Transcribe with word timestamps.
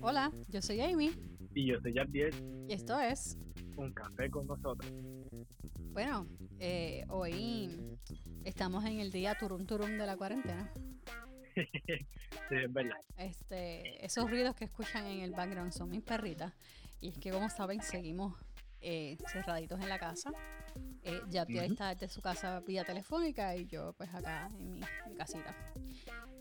Hola, 0.00 0.30
yo 0.48 0.62
soy 0.62 0.80
Amy 0.80 1.10
Y 1.54 1.66
yo 1.66 1.80
soy 1.80 1.92
Jabdiel, 1.92 2.32
y 2.68 2.72
esto 2.72 3.00
es, 3.00 3.36
un 3.76 3.92
café 3.92 4.30
con 4.30 4.46
nosotros. 4.46 4.90
bueno, 5.92 6.26
eh, 6.60 7.04
hoy 7.08 7.98
estamos 8.44 8.84
en 8.84 9.00
el 9.00 9.10
día 9.10 9.36
turum 9.36 9.66
turum 9.66 9.98
de 9.98 10.06
la 10.06 10.16
cuarentena. 10.16 10.72
Sí, 12.48 12.54
es 12.54 12.72
verdad. 12.72 12.96
Este, 13.18 14.02
esos 14.02 14.30
ruidos 14.30 14.54
que 14.54 14.64
escuchan 14.64 15.04
en 15.04 15.20
el 15.20 15.32
background 15.32 15.70
son 15.70 15.90
mis 15.90 16.02
perritas 16.02 16.54
y 16.98 17.08
es 17.08 17.18
que 17.18 17.30
como 17.30 17.50
saben 17.50 17.82
seguimos 17.82 18.34
eh, 18.80 19.18
cerraditos 19.30 19.78
en 19.80 19.90
la 19.90 19.98
casa. 19.98 20.30
Eh, 21.08 21.22
Jabdiel 21.32 21.64
Ujú. 21.64 21.72
está 21.72 21.94
desde 21.94 22.08
su 22.08 22.20
casa 22.20 22.60
vía 22.60 22.84
telefónica 22.84 23.56
y 23.56 23.66
yo 23.66 23.94
pues 23.94 24.12
acá 24.14 24.50
en 24.58 24.74
mi, 24.74 24.80
mi 25.08 25.16
casita. 25.16 25.56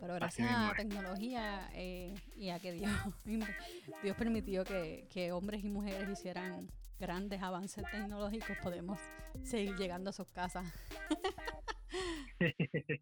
Pero 0.01 0.15
gracias 0.15 0.45
mismo 0.45 0.65
a 0.65 0.67
la 0.67 0.75
tecnología 0.75 1.69
eh, 1.73 2.13
y 2.35 2.49
a 2.49 2.59
que 2.59 2.73
Dios, 2.73 2.91
Dios 4.03 4.17
permitió 4.17 4.65
que, 4.65 5.07
que 5.09 5.31
hombres 5.31 5.63
y 5.63 5.69
mujeres 5.69 6.09
hicieran 6.09 6.69
grandes 6.99 7.41
avances 7.41 7.85
tecnológicos, 7.89 8.57
podemos 8.61 8.99
seguir 9.41 9.73
llegando 9.77 10.09
a 10.09 10.13
sus 10.13 10.27
casas. 10.27 10.65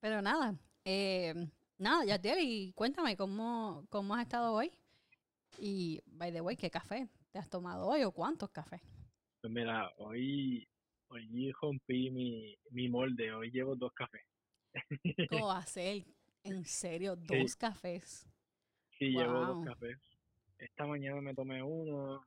Pero 0.00 0.20
nada, 0.20 0.54
eh, 0.84 1.34
nada, 1.78 2.04
Yadiel, 2.04 2.40
y 2.40 2.72
cuéntame 2.74 3.16
cómo, 3.16 3.86
cómo 3.88 4.14
has 4.14 4.22
estado 4.22 4.52
hoy. 4.52 4.70
Y, 5.58 6.02
by 6.06 6.30
the 6.32 6.42
way, 6.42 6.56
¿qué 6.56 6.70
café 6.70 7.08
te 7.32 7.38
has 7.38 7.48
tomado 7.48 7.86
hoy 7.86 8.04
o 8.04 8.12
cuántos 8.12 8.50
cafés? 8.50 8.82
Pues 9.40 9.52
mira, 9.52 9.90
hoy, 9.96 10.68
hoy 11.08 11.52
rompí 11.60 12.10
mi, 12.10 12.54
mi 12.70 12.88
molde, 12.90 13.32
hoy 13.32 13.50
llevo 13.50 13.74
dos 13.74 13.92
cafés. 13.94 14.22
¿Cómo 15.30 15.46
va 15.48 15.58
a 15.58 15.66
ser? 15.66 16.04
En 16.44 16.64
serio, 16.66 17.16
dos 17.16 17.56
cafés. 17.56 18.26
Sí, 18.98 19.10
llevo 19.10 19.46
dos 19.46 19.64
cafés. 19.64 19.98
Esta 20.58 20.86
mañana 20.86 21.22
me 21.22 21.34
tomé 21.34 21.62
uno 21.62 22.22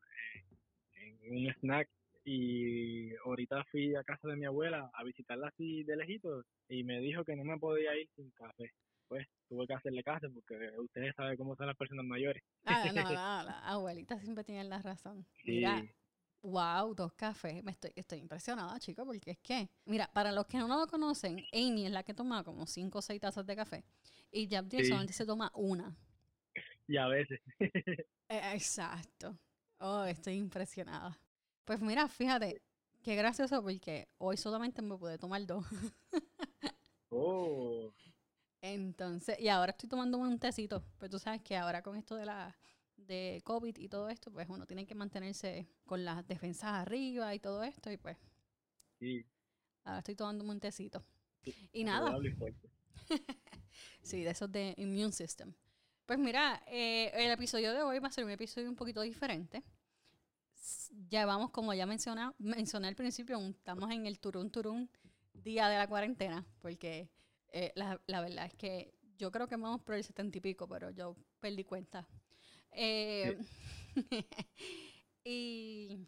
eh, 0.96 1.18
en 1.22 1.38
un 1.38 1.54
snack 1.60 1.88
y 2.26 3.16
ahorita 3.18 3.64
fui 3.66 3.96
a 3.96 4.04
casa 4.04 4.28
de 4.30 4.36
mi 4.36 4.46
abuela 4.46 4.90
a 4.92 5.04
visitarla 5.04 5.50
así 5.50 5.84
de 5.84 5.96
lejito 5.96 6.44
y 6.68 6.84
me 6.84 7.00
dijo 7.00 7.24
que 7.24 7.36
no 7.36 7.44
me 7.44 7.60
podía 7.60 7.96
ir 7.96 8.10
sin 8.16 8.32
café. 8.32 8.72
Pues 9.08 9.28
tuve 9.48 9.68
que 9.68 9.74
hacerle 9.76 10.02
caso 10.02 10.28
porque 10.34 10.56
ustedes 10.80 11.14
saben 11.16 11.38
cómo 11.38 11.56
son 11.56 11.68
las 11.68 11.78
personas 11.78 12.06
mayores. 12.06 12.42
Ah, 12.66 12.86
no, 12.88 13.04
no, 13.04 13.12
la 13.12 13.60
abuelita 13.68 14.20
siempre 14.20 14.44
tiene 14.44 14.64
la 14.64 14.82
razón. 14.82 15.28
Sí. 15.44 15.52
Mira, 15.52 15.84
wow, 16.44 16.94
dos 16.96 17.14
cafés. 17.14 17.64
Me 17.64 17.72
estoy, 17.72 17.92
estoy 17.96 18.20
impresionada, 18.20 18.80
chicos, 18.80 19.06
porque 19.06 19.32
es 19.32 19.40
que, 19.40 19.70
mira, 19.86 20.10
para 20.14 20.32
los 20.32 20.46
que 20.48 20.58
no 20.60 20.68
lo 20.68 20.88
conocen, 20.88 21.46
Amy 21.54 21.88
es 21.88 21.92
la 21.92 22.04
que 22.04 22.14
toma 22.14 22.44
como 22.44 22.68
cinco 22.68 23.00
o 23.00 23.02
seis 23.02 23.20
tazas 23.22 23.46
de 23.48 23.56
café 23.56 23.84
y 24.32 24.48
Jabdiel 24.50 24.84
Sí. 24.84 24.90
solamente 24.90 25.14
se 25.14 25.26
toma 25.26 25.52
una. 25.56 25.96
Y 26.88 26.98
a 26.98 27.08
veces, 27.08 27.40
Eh, 28.30 28.54
Exacto. 28.56 29.38
Oh, 29.80 30.04
estoy 30.06 30.36
impresionada. 30.36 31.18
Pues 31.66 31.82
mira, 31.82 32.08
fíjate, 32.08 32.62
qué 33.04 33.16
gracioso 33.16 33.62
porque 33.64 34.08
hoy 34.18 34.38
solamente 34.38 34.82
me 34.82 34.98
pude 34.98 35.18
tomar 35.18 35.46
dos. 35.46 35.66
oh, 37.12 37.94
Entonces, 38.62 39.40
y 39.40 39.50
ahora 39.50 39.72
estoy 39.72 39.90
tomando 39.90 40.18
un 40.18 40.40
tecito. 40.40 40.84
Pues 40.98 41.12
tú 41.12 41.20
sabes 41.20 41.42
que 41.42 41.56
ahora 41.58 41.82
con 41.82 41.96
esto 41.98 42.16
de 42.16 42.26
la 42.26 42.56
de 43.06 43.42
COVID 43.44 43.78
y 43.78 43.90
todo 43.90 44.10
esto, 44.10 44.32
pues 44.32 44.48
uno 44.50 44.66
tiene 44.66 44.86
que 44.86 44.96
mantenerse 44.96 45.68
con 45.86 46.04
las 46.06 46.28
defensas 46.28 46.72
arriba 46.74 47.34
y 47.34 47.40
todo 47.40 47.64
esto. 47.64 47.92
Y 47.92 47.98
pues 47.98 48.18
sí. 49.00 49.26
ahora 49.84 50.00
estoy 50.00 50.16
tomando 50.16 50.44
un 50.44 50.60
tecito. 50.60 51.04
Y 51.72 51.84
nada, 51.84 52.08
saludable 52.08 52.30
y 52.30 52.34
fuerte. 52.34 52.70
sí, 54.02 54.24
de 54.24 54.30
esos 54.30 54.52
de 54.52 54.74
immune 54.78 55.12
system. 55.12 55.54
Pues 56.06 56.20
mira, 56.20 56.62
eh, 56.68 57.12
el 57.14 57.32
episodio 57.32 57.74
de 57.74 57.82
hoy 57.82 58.00
va 58.00 58.08
a 58.08 58.12
ser 58.12 58.26
un 58.26 58.32
episodio 58.32 58.70
un 58.70 58.76
poquito 58.76 59.02
diferente. 59.02 59.64
Ya 61.10 61.26
vamos, 61.26 61.52
como 61.52 61.74
ya 61.74 61.86
menciona, 61.86 62.34
mencioné 62.38 62.88
al 62.88 62.96
principio, 62.96 63.40
estamos 63.40 63.92
en 63.92 64.06
el 64.06 64.20
turún 64.20 64.52
turún 64.52 64.90
día 65.34 65.68
de 65.68 65.78
la 65.78 65.88
cuarentena, 65.88 66.46
porque 66.60 67.10
eh, 67.52 67.72
la, 67.76 68.00
la 68.08 68.22
verdad 68.22 68.46
es 68.46 68.54
que 68.56 68.94
yo 69.18 69.32
creo 69.32 69.48
que 69.48 69.56
vamos 69.56 69.82
por 69.82 69.96
el 69.96 70.04
setenta 70.04 70.38
y 70.38 70.42
pico, 70.42 70.68
pero 70.68 70.90
yo 70.92 71.16
perdí 71.40 71.64
cuenta. 71.64 72.08
Eh, 72.76 73.38
y 75.24 76.00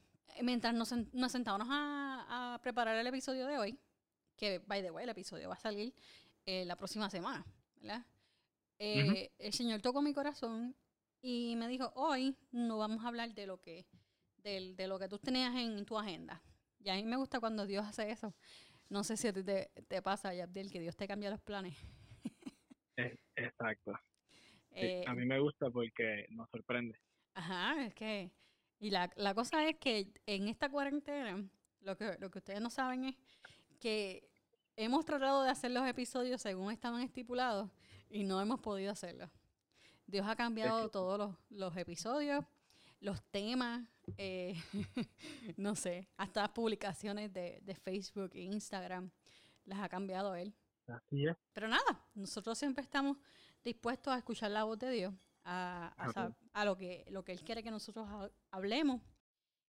mientras 0.41 0.73
nos, 0.73 0.91
nos 1.13 1.31
sentábamos 1.31 1.67
a, 1.71 2.53
a 2.55 2.61
preparar 2.61 2.95
el 2.97 3.07
episodio 3.07 3.45
de 3.47 3.57
hoy, 3.57 3.79
que, 4.35 4.59
by 4.59 4.81
the 4.81 4.91
way, 4.91 5.03
el 5.03 5.09
episodio 5.09 5.49
va 5.49 5.55
a 5.55 5.59
salir 5.59 5.93
eh, 6.45 6.65
la 6.65 6.75
próxima 6.75 7.09
semana, 7.09 7.45
¿verdad? 7.77 8.05
Eh, 8.79 9.31
El 9.39 9.53
Señor 9.53 9.81
tocó 9.81 10.01
mi 10.01 10.13
corazón 10.13 10.75
y 11.21 11.55
me 11.55 11.67
dijo, 11.67 11.91
hoy 11.95 12.35
no 12.51 12.77
vamos 12.77 13.03
a 13.05 13.07
hablar 13.07 13.33
de 13.33 13.47
lo 13.47 13.61
que, 13.61 13.85
del- 14.37 14.75
de 14.75 14.87
lo 14.87 14.99
que 14.99 15.07
tú 15.07 15.17
tenías 15.17 15.55
en 15.55 15.85
tu 15.85 15.97
agenda. 15.97 16.41
Y 16.79 16.89
a 16.89 16.95
mí 16.95 17.03
me 17.03 17.15
gusta 17.15 17.39
cuando 17.39 17.65
Dios 17.65 17.85
hace 17.85 18.11
eso. 18.11 18.35
No 18.89 19.03
sé 19.03 19.17
si 19.17 19.27
a 19.27 19.33
ti 19.33 19.43
te, 19.43 19.71
te 19.87 20.01
pasa, 20.01 20.33
Yabdiel, 20.35 20.69
que 20.69 20.79
Dios 20.79 20.95
te 20.95 21.07
cambia 21.07 21.29
los 21.31 21.41
planes. 21.41 21.75
Es- 22.97 23.17
Sí, 24.75 24.81
Eh, 24.81 25.03
a 25.07 25.13
mí 25.13 25.25
me 25.25 25.39
gusta 25.39 25.69
porque 25.69 26.25
nos 26.29 26.49
sorprende. 26.49 26.99
Ajá, 27.33 27.85
es 27.85 27.93
que. 27.93 28.31
Y 28.79 28.89
la, 28.91 29.09
la 29.15 29.33
cosa 29.33 29.67
es 29.67 29.77
que 29.77 30.11
en 30.25 30.47
esta 30.49 30.69
cuarentena, 30.69 31.43
lo 31.81 31.95
que, 31.97 32.17
lo 32.19 32.29
que 32.29 32.39
ustedes 32.39 32.61
no 32.61 32.69
saben 32.69 33.05
es 33.05 33.15
que 33.79 34.29
hemos 34.75 35.05
tratado 35.05 35.43
de 35.43 35.49
hacer 35.49 35.71
los 35.71 35.87
episodios 35.87 36.41
según 36.41 36.71
estaban 36.71 37.01
estipulados 37.01 37.71
y 38.09 38.23
no 38.23 38.41
hemos 38.41 38.59
podido 38.59 38.91
hacerlo. 38.91 39.29
Dios 40.07 40.27
ha 40.27 40.35
cambiado 40.35 40.89
todos 40.89 41.17
los, 41.17 41.35
los 41.49 41.77
episodios, 41.77 42.45
los 42.99 43.23
temas, 43.31 43.87
eh, 44.17 44.55
no 45.57 45.75
sé, 45.75 46.09
hasta 46.17 46.41
las 46.41 46.51
publicaciones 46.51 47.31
de, 47.33 47.59
de 47.61 47.75
Facebook 47.75 48.31
e 48.33 48.41
Instagram 48.41 49.09
las 49.65 49.79
ha 49.79 49.89
cambiado 49.89 50.35
Él. 50.35 50.53
Así 50.87 51.25
es. 51.25 51.35
Pero 51.53 51.67
nada, 51.67 52.05
nosotros 52.13 52.57
siempre 52.57 52.83
estamos 52.83 53.17
dispuestos 53.65 54.13
a 54.13 54.17
escuchar 54.17 54.51
la 54.51 54.63
voz 54.63 54.79
de 54.79 54.89
Dios, 54.91 55.13
a, 55.43 55.87
a, 56.53 56.63
lo, 56.65 56.77
que, 56.77 57.05
lo 57.09 57.23
que 57.25 57.33
Él 57.33 57.43
quiere 57.43 57.61
que 57.63 57.71
nosotros 57.71 58.07
ha- 58.09 58.31
hablemos. 58.51 59.01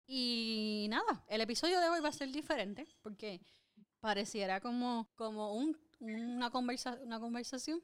Y 0.06 0.86
nada, 0.90 1.24
el 1.28 1.40
episodio 1.40 1.80
de 1.80 1.88
hoy 1.88 2.00
va 2.00 2.10
a 2.10 2.12
ser 2.12 2.30
diferente 2.30 2.86
porque 3.02 3.40
pareciera 4.00 4.60
como, 4.60 5.08
como 5.16 5.54
un- 5.54 5.76
una, 6.00 6.50
conversa, 6.50 6.98
una 7.02 7.18
conversación, 7.18 7.80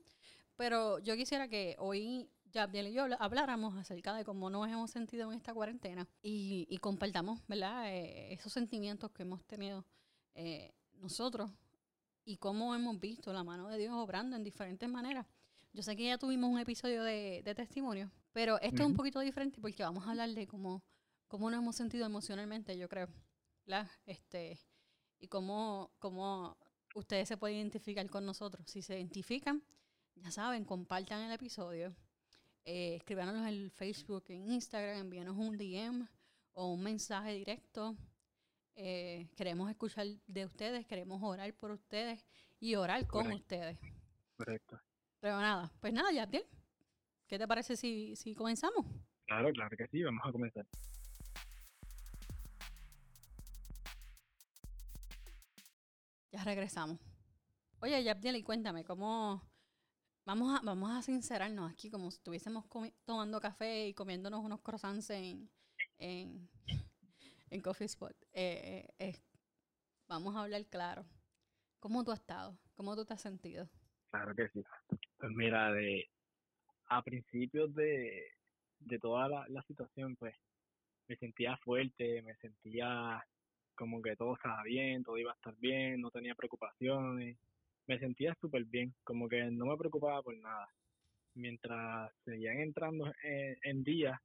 pero 0.57 0.99
yo 1.01 1.17
quisiera 1.17 1.49
que 1.49 1.75
hoy 1.79 2.31
Jabdiel 2.53 2.89
y 2.89 2.93
yo 2.93 3.07
habláramos 3.19 3.75
acerca 3.77 4.15
de 4.15 4.25
cómo 4.25 4.51
nos 4.51 4.69
hemos 4.69 4.91
sentido 4.91 5.33
en 5.33 5.39
esta 5.39 5.55
cuarentena 5.55 6.07
y, 6.23 6.67
y 6.69 6.77
compartamos 6.79 7.41
¿verdad? 7.49 7.91
Eh, 7.91 8.35
esos 8.35 8.53
sentimientos 8.53 9.11
que 9.11 9.23
hemos 9.23 9.43
tenido 9.47 9.85
eh, 10.35 10.75
nosotros 11.01 11.51
y 12.25 12.37
cómo 12.37 12.75
hemos 12.75 13.01
visto 13.01 13.33
la 13.33 13.43
mano 13.43 13.69
de 13.69 13.79
Dios 13.79 13.95
obrando 13.95 14.37
en 14.37 14.45
diferentes 14.45 14.89
maneras. 14.89 15.27
Yo 15.73 15.83
sé 15.83 15.97
que 15.97 16.05
ya 16.05 16.19
tuvimos 16.19 16.51
un 16.51 16.59
episodio 16.59 17.03
de, 17.03 17.43
de 17.45 17.55
testimonio, 17.55 18.11
pero 18.33 18.61
esto 18.61 18.83
es 18.83 18.89
un 18.89 18.95
poquito 18.95 19.21
diferente 19.21 19.61
porque 19.61 19.83
vamos 19.83 20.07
a 20.07 20.11
hablar 20.11 20.31
de 20.31 20.47
cómo, 20.47 20.85
cómo 21.29 21.51
nos 21.51 21.61
hemos 21.61 21.77
sentido 21.77 22.07
emocionalmente, 22.07 22.77
yo 22.77 22.89
creo. 22.89 23.09
¿verdad? 23.67 23.91
Este, 24.07 24.59
y 25.19 25.29
cómo, 25.29 25.93
cómo 25.99 26.59
ustedes 26.95 27.29
se 27.29 27.37
pueden 27.37 27.59
identificar 27.59 28.09
con 28.11 28.27
nosotros. 28.27 28.69
Si 28.69 28.83
se 28.83 28.97
identifican, 28.97 29.63
ya 30.17 30.31
saben, 30.31 30.65
compartan 30.65 31.23
el 31.23 31.33
episodio. 31.33 31.95
Eh, 32.65 32.97
escríbanos 32.97 33.47
en 33.47 33.71
Facebook, 33.71 34.25
en 34.29 34.51
Instagram, 34.53 34.99
envíanos 34.99 35.37
un 35.37 35.57
DM 35.57 36.07
o 36.53 36.73
un 36.73 36.83
mensaje 36.83 37.35
directo. 37.35 37.97
Eh, 38.75 39.29
queremos 39.37 39.71
escuchar 39.71 40.07
de 40.27 40.45
ustedes, 40.45 40.87
queremos 40.87 41.23
orar 41.23 41.53
por 41.55 41.71
ustedes 41.71 42.25
y 42.59 42.75
orar 42.75 43.07
con 43.07 43.25
Correcto. 43.25 43.43
ustedes. 43.43 43.79
Correcto. 44.37 44.81
Pero 45.23 45.41
nada, 45.41 45.71
pues 45.81 45.93
nada, 45.93 46.11
Yabdiel, 46.11 46.45
¿qué 47.29 47.39
te 47.39 47.47
parece 47.47 47.77
si, 47.77 48.17
si 48.17 48.35
comenzamos? 48.35 48.85
Claro, 49.25 49.53
claro 49.53 49.77
que 49.77 49.87
sí. 49.87 50.03
Vamos 50.03 50.21
a 50.25 50.33
comenzar. 50.33 50.67
Ya 56.33 56.43
regresamos. 56.43 56.99
Oye, 57.79 58.03
Yabdiel, 58.03 58.35
y 58.35 58.43
cuéntame, 58.43 58.83
¿cómo... 58.83 59.41
Vamos 60.25 60.59
a, 60.59 60.65
vamos 60.65 60.91
a 60.91 61.03
sincerarnos 61.03 61.71
aquí 61.71 61.89
como 61.89 62.11
si 62.11 62.17
estuviésemos 62.17 62.65
tomando 63.05 63.41
café 63.41 63.87
y 63.87 63.95
comiéndonos 63.95 64.45
unos 64.45 64.61
croissants 64.61 65.11
en, 65.11 65.49
en, 65.99 66.49
en 67.49 67.61
Coffee 67.61 67.87
Spot. 67.87 68.17
Eh, 68.33 68.89
eh, 68.89 68.95
eh, 68.99 69.23
vamos 70.09 70.35
a 70.35 70.43
hablar 70.43 70.67
claro. 70.67 71.07
¿Cómo 71.79 72.03
tú 72.03 72.11
has 72.11 72.19
estado? 72.19 72.59
¿Cómo 72.75 72.97
tú 72.97 73.05
te 73.05 73.15
has 73.15 73.21
sentido? 73.21 73.69
Claro 74.13 74.35
que 74.35 74.49
sí. 74.51 74.63
Pues 75.19 75.33
mira, 75.33 75.73
de 75.73 76.07
a 76.91 77.03
principios 77.03 77.75
de, 77.75 78.23
de 78.81 78.99
toda 78.99 79.27
la, 79.29 79.63
situación, 79.67 80.17
pues 80.17 80.35
me 81.09 81.17
sentía 81.17 81.57
fuerte, 81.57 82.21
me 82.21 82.35
sentía 82.37 83.25
como 83.75 84.03
que 84.03 84.15
todo 84.15 84.35
estaba 84.35 84.63
bien, 84.65 85.03
todo 85.03 85.17
iba 85.17 85.33
a 85.33 85.35
estar 85.35 85.55
bien, 85.57 86.03
no 86.03 86.11
tenía 86.11 86.35
preocupaciones, 86.35 87.39
me 87.87 87.99
sentía 87.99 88.37
súper 88.39 88.65
bien, 88.67 88.95
como 89.03 89.31
que 89.31 89.51
no 89.51 89.65
me 89.65 89.79
preocupaba 89.79 90.23
por 90.23 90.37
nada. 90.37 90.69
mientras 91.35 92.13
seguían 92.27 92.61
entrando 92.61 93.11
en, 93.63 93.83
días 93.83 94.21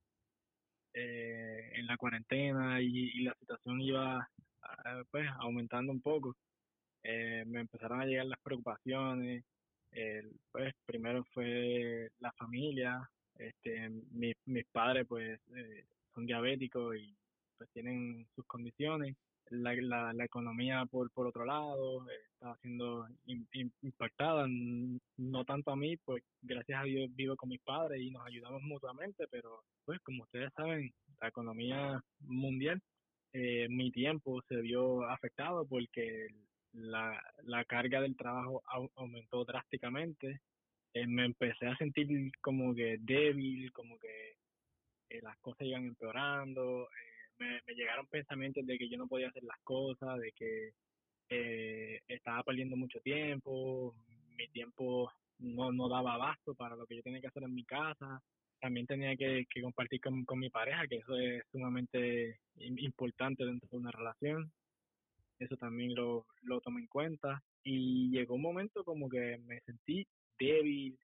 eh, 0.93 1.71
en 1.75 1.87
la 1.87 1.95
cuarentena 1.95 2.81
y, 2.81 3.21
la 3.21 3.33
situación 3.35 3.79
iba 3.79 4.29
ah, 4.63 5.03
pues 5.11 5.29
aumentando 5.39 5.93
un 5.93 6.01
poco, 6.01 6.35
eh, 7.03 7.45
me 7.47 7.61
empezaron 7.61 8.01
a 8.01 8.05
llegar 8.05 8.25
las 8.25 8.41
preocupaciones. 8.41 9.45
Pues 10.51 10.73
primero 10.85 11.23
fue 11.33 12.09
la 12.19 12.31
familia, 12.33 13.09
este, 13.35 13.89
mis 14.11 14.65
padres 14.71 15.05
pues 15.07 15.39
eh, 15.55 15.85
son 16.13 16.25
diabéticos 16.25 16.95
y 16.95 17.15
pues 17.57 17.69
tienen 17.71 18.27
sus 18.35 18.45
condiciones. 18.45 19.15
La, 19.49 19.73
la, 19.75 20.11
la 20.11 20.25
economía 20.25 20.85
por, 20.91 21.09
por 21.11 21.27
otro 21.27 21.45
lado 21.45 22.05
está 22.33 22.53
siendo 22.61 23.07
impactada, 23.81 24.45
no 24.49 25.45
tanto 25.45 25.71
a 25.71 25.77
mí, 25.77 25.95
pues 26.03 26.21
gracias 26.41 26.81
a 26.81 26.83
Dios 26.83 27.09
vivo 27.15 27.37
con 27.37 27.49
mis 27.49 27.61
padres 27.61 28.01
y 28.01 28.11
nos 28.11 28.25
ayudamos 28.25 28.61
mutuamente, 28.63 29.25
pero 29.31 29.63
pues 29.85 30.01
como 30.01 30.23
ustedes 30.23 30.51
saben, 30.53 30.91
la 31.21 31.29
economía 31.29 32.01
mundial, 32.19 32.81
eh, 33.31 33.67
mi 33.69 33.89
tiempo 33.91 34.41
se 34.49 34.57
vio 34.57 35.03
afectado 35.03 35.65
porque 35.65 36.27
la, 36.73 37.21
la 37.43 37.65
carga 37.65 38.01
del 38.01 38.15
trabajo 38.15 38.63
aumentó 38.95 39.45
drásticamente, 39.45 40.41
eh, 40.93 41.07
me 41.07 41.25
empecé 41.25 41.67
a 41.67 41.77
sentir 41.77 42.07
como 42.41 42.73
que 42.73 42.97
débil, 42.99 43.71
como 43.71 43.97
que 43.99 44.37
eh, 45.09 45.21
las 45.21 45.37
cosas 45.39 45.67
iban 45.67 45.85
empeorando, 45.85 46.87
me, 47.39 47.61
llegaron 47.75 48.07
pensamientos 48.07 48.65
de 48.65 48.77
que 48.77 48.89
yo 48.89 48.97
no 48.97 49.07
podía 49.07 49.29
hacer 49.29 49.43
las 49.43 49.59
cosas, 49.63 50.19
de 50.19 50.31
que 50.31 50.71
eh, 51.29 52.01
estaba 52.07 52.43
perdiendo 52.43 52.75
mucho 52.75 52.99
tiempo, 53.01 53.95
mi 54.37 54.47
tiempo 54.49 55.11
no, 55.39 55.71
no 55.71 55.89
daba 55.89 56.15
abasto 56.15 56.55
para 56.55 56.75
lo 56.75 56.85
que 56.85 56.95
yo 56.95 57.03
tenía 57.03 57.21
que 57.21 57.27
hacer 57.27 57.43
en 57.43 57.53
mi 57.53 57.63
casa. 57.63 58.21
También 58.59 58.87
tenía 58.87 59.15
que, 59.15 59.45
compartir 59.61 60.01
con, 60.01 60.39
mi 60.39 60.49
pareja, 60.49 60.87
que 60.87 60.97
eso 60.97 61.15
es 61.15 61.43
sumamente 61.51 62.39
importante 62.55 63.45
dentro 63.45 63.69
de 63.69 63.77
una 63.77 63.91
relación. 63.91 64.51
Eso 65.39 65.55
también 65.57 65.93
lo, 65.95 66.25
lo 66.41 66.61
tomé 66.61 66.81
en 66.81 66.87
cuenta. 66.87 67.41
Y 67.63 68.09
llegó 68.11 68.35
un 68.35 68.41
momento 68.41 68.83
como 68.83 69.09
que 69.09 69.37
me 69.45 69.59
sentí 69.61 70.07
débil, 70.39 70.97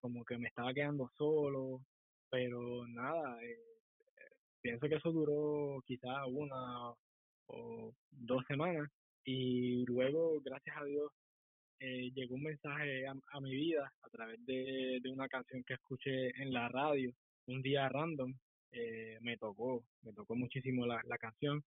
como 0.00 0.24
que 0.24 0.38
me 0.38 0.48
estaba 0.48 0.74
quedando 0.74 1.10
solo, 1.16 1.80
pero 2.30 2.86
nada, 2.88 3.42
eh, 3.42 3.58
pienso 4.60 4.88
que 4.88 4.96
eso 4.96 5.12
duró 5.12 5.82
quizá 5.86 6.26
una 6.26 6.92
o 7.48 7.94
dos 8.10 8.44
semanas 8.46 8.90
y 9.24 9.84
luego, 9.86 10.40
gracias 10.40 10.76
a 10.76 10.84
Dios, 10.84 11.10
eh, 11.80 12.10
llegó 12.14 12.36
un 12.36 12.44
mensaje 12.44 13.06
a, 13.06 13.40
mi 13.40 13.50
vida 13.50 13.92
a 14.02 14.08
través 14.08 14.44
de, 14.46 15.00
una 15.10 15.28
canción 15.28 15.62
que 15.64 15.74
escuché 15.74 16.28
en 16.40 16.52
la 16.52 16.68
radio, 16.68 17.12
un 17.46 17.60
día 17.62 17.88
random, 17.88 18.34
eh, 18.72 19.18
me 19.20 19.36
tocó, 19.36 19.84
me 20.02 20.12
tocó 20.12 20.36
muchísimo 20.36 20.86
la, 20.86 21.00
la 21.04 21.18
canción. 21.18 21.62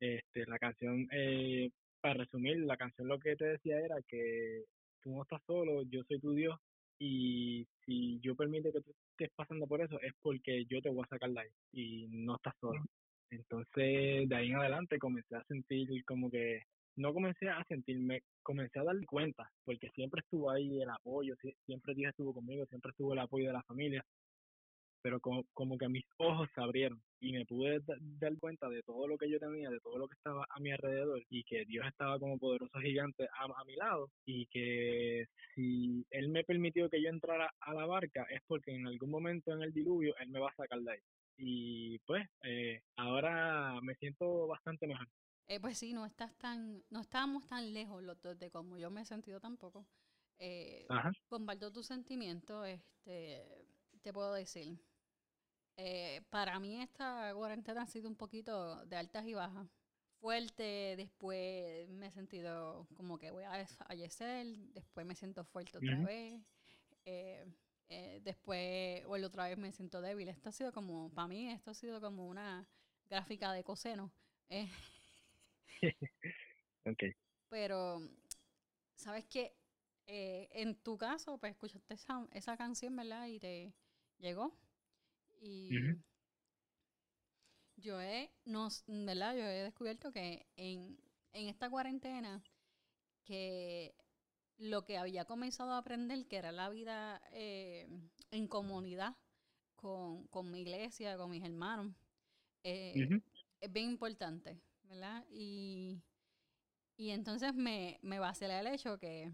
Este, 0.00 0.44
la 0.46 0.58
canción, 0.58 1.08
eh, 1.12 1.70
para 2.00 2.14
resumir, 2.14 2.58
la 2.58 2.76
canción 2.76 3.08
lo 3.08 3.18
que 3.18 3.36
te 3.36 3.44
decía 3.46 3.78
era 3.80 3.96
que 4.06 4.64
tú 5.00 5.10
no 5.10 5.22
estás 5.22 5.40
solo, 5.46 5.82
yo 5.84 6.02
soy 6.04 6.20
tu 6.20 6.34
Dios 6.34 6.58
y 6.98 7.66
si 7.84 8.20
yo 8.20 8.34
permito 8.34 8.72
que 8.72 8.80
tú 8.80 8.92
estés 9.10 9.30
pasando 9.34 9.66
por 9.66 9.80
eso 9.80 10.00
es 10.00 10.12
porque 10.22 10.64
yo 10.66 10.80
te 10.80 10.90
voy 10.90 11.04
a 11.04 11.08
sacar 11.08 11.30
de 11.30 11.40
ahí 11.40 11.48
y 11.72 12.08
no 12.08 12.36
estás 12.36 12.54
solo. 12.60 12.82
Entonces, 13.30 14.28
de 14.28 14.36
ahí 14.36 14.50
en 14.50 14.56
adelante 14.56 14.98
comencé 14.98 15.36
a 15.36 15.44
sentir 15.44 16.04
como 16.04 16.30
que, 16.30 16.62
no 16.96 17.12
comencé 17.12 17.48
a 17.48 17.64
sentirme, 17.64 18.22
comencé 18.42 18.78
a 18.78 18.84
darme 18.84 19.06
cuenta, 19.06 19.50
porque 19.64 19.90
siempre 19.90 20.20
estuvo 20.20 20.50
ahí 20.50 20.80
el 20.80 20.90
apoyo, 20.90 21.34
siempre 21.66 21.94
Dios 21.94 22.10
estuvo 22.10 22.32
conmigo, 22.32 22.64
siempre 22.66 22.90
estuvo 22.90 23.12
el 23.12 23.18
apoyo 23.18 23.48
de 23.48 23.52
la 23.52 23.62
familia, 23.64 24.04
pero 25.04 25.20
como, 25.20 25.44
como 25.52 25.76
que 25.76 25.86
mis 25.86 26.06
ojos 26.16 26.48
se 26.54 26.62
abrieron 26.62 26.98
y 27.20 27.32
me 27.32 27.44
pude 27.44 27.78
dar 28.18 28.38
cuenta 28.38 28.70
de 28.70 28.82
todo 28.82 29.06
lo 29.06 29.18
que 29.18 29.30
yo 29.30 29.38
tenía, 29.38 29.68
de 29.68 29.78
todo 29.80 29.98
lo 29.98 30.08
que 30.08 30.14
estaba 30.14 30.46
a 30.48 30.60
mi 30.60 30.72
alrededor 30.72 31.22
y 31.28 31.44
que 31.44 31.66
Dios 31.66 31.86
estaba 31.86 32.18
como 32.18 32.38
poderoso 32.38 32.78
gigante 32.80 33.24
a, 33.24 33.44
a 33.44 33.64
mi 33.66 33.76
lado 33.76 34.08
y 34.24 34.46
que 34.46 35.26
si 35.54 36.06
Él 36.10 36.30
me 36.30 36.42
permitió 36.42 36.88
que 36.88 37.02
yo 37.02 37.10
entrara 37.10 37.52
a 37.60 37.74
la 37.74 37.84
barca 37.84 38.26
es 38.30 38.40
porque 38.46 38.74
en 38.74 38.86
algún 38.86 39.10
momento 39.10 39.52
en 39.52 39.62
el 39.62 39.74
diluvio 39.74 40.14
Él 40.20 40.30
me 40.30 40.40
va 40.40 40.48
a 40.48 40.56
sacar 40.56 40.80
de 40.80 40.92
ahí. 40.92 41.00
Y 41.36 41.98
pues 42.06 42.26
eh, 42.42 42.80
ahora 42.96 43.78
me 43.82 43.94
siento 43.96 44.46
bastante 44.46 44.86
mejor. 44.86 45.06
Eh, 45.48 45.60
pues 45.60 45.76
sí, 45.76 45.92
no 45.92 46.06
estás 46.06 46.34
tan, 46.38 46.82
no 46.88 47.00
estábamos 47.00 47.46
tan 47.46 47.74
lejos 47.74 48.02
los 48.02 48.22
dos 48.22 48.38
de 48.38 48.50
como 48.50 48.78
yo 48.78 48.90
me 48.90 49.02
he 49.02 49.04
sentido 49.04 49.38
tampoco. 49.38 49.84
Eh, 50.38 50.86
comparto 51.28 51.70
tu 51.70 51.82
sentimiento, 51.82 52.64
este, 52.64 53.66
te 54.02 54.12
puedo 54.12 54.32
decir. 54.32 54.78
Eh, 55.76 56.22
para 56.30 56.58
mí 56.60 56.80
esta 56.80 57.32
cuarentena 57.34 57.82
ha 57.82 57.86
sido 57.86 58.08
un 58.08 58.14
poquito 58.14 58.84
de 58.86 58.96
altas 58.96 59.26
y 59.26 59.34
bajas. 59.34 59.68
Fuerte, 60.20 60.94
después 60.96 61.88
me 61.90 62.06
he 62.06 62.10
sentido 62.10 62.86
como 62.96 63.18
que 63.18 63.30
voy 63.30 63.44
a 63.44 63.58
desfallecer, 63.58 64.46
después 64.72 65.04
me 65.04 65.14
siento 65.14 65.44
fuerte 65.44 65.76
otra 65.76 65.98
vez, 65.98 66.40
eh, 67.04 67.44
eh, 67.90 68.20
después 68.24 69.04
vuelvo 69.06 69.26
otra 69.26 69.48
vez 69.48 69.58
me 69.58 69.70
siento 69.72 70.00
débil. 70.00 70.28
Esto 70.28 70.48
ha 70.48 70.52
sido 70.52 70.72
como, 70.72 71.10
para 71.10 71.28
mí 71.28 71.50
esto 71.50 71.72
ha 71.72 71.74
sido 71.74 72.00
como 72.00 72.26
una 72.26 72.66
gráfica 73.10 73.52
de 73.52 73.64
coseno. 73.64 74.10
okay. 76.86 77.14
Pero, 77.50 78.00
¿sabes 78.94 79.26
qué? 79.26 79.54
en 80.06 80.74
tu 80.76 80.98
caso, 80.98 81.38
pues 81.38 81.52
escuchaste 81.52 81.94
esa, 81.94 82.28
esa 82.32 82.58
canción, 82.58 82.94
¿verdad? 82.94 83.26
Y 83.26 83.38
te 83.38 83.72
llegó. 84.18 84.54
Y 85.40 85.70
yo 87.76 88.00
he, 88.00 88.30
¿verdad? 88.86 89.36
Yo 89.36 89.42
he 89.42 89.62
descubierto 89.64 90.12
que 90.12 90.46
en, 90.56 90.98
esta 91.32 91.68
cuarentena, 91.68 92.42
que 93.24 93.94
lo 94.56 94.84
que 94.84 94.96
había 94.96 95.24
comenzado 95.24 95.72
a 95.72 95.78
aprender, 95.78 96.26
que 96.26 96.36
era 96.36 96.52
la 96.52 96.70
vida 96.70 97.20
eh, 97.32 97.88
en 98.30 98.48
comunidad 98.48 99.16
con, 99.76 100.50
mi 100.50 100.62
iglesia, 100.62 101.16
con 101.16 101.30
mis 101.30 101.44
hermanos, 101.44 101.92
eh, 102.62 103.20
es 103.60 103.72
bien 103.72 103.90
importante, 103.90 104.58
¿verdad? 104.84 105.26
Y, 105.30 106.00
y 106.96 107.10
entonces 107.10 107.54
me, 107.54 107.98
me 108.02 108.18
vacila 108.18 108.60
el 108.60 108.68
hecho 108.68 108.98
que 108.98 109.32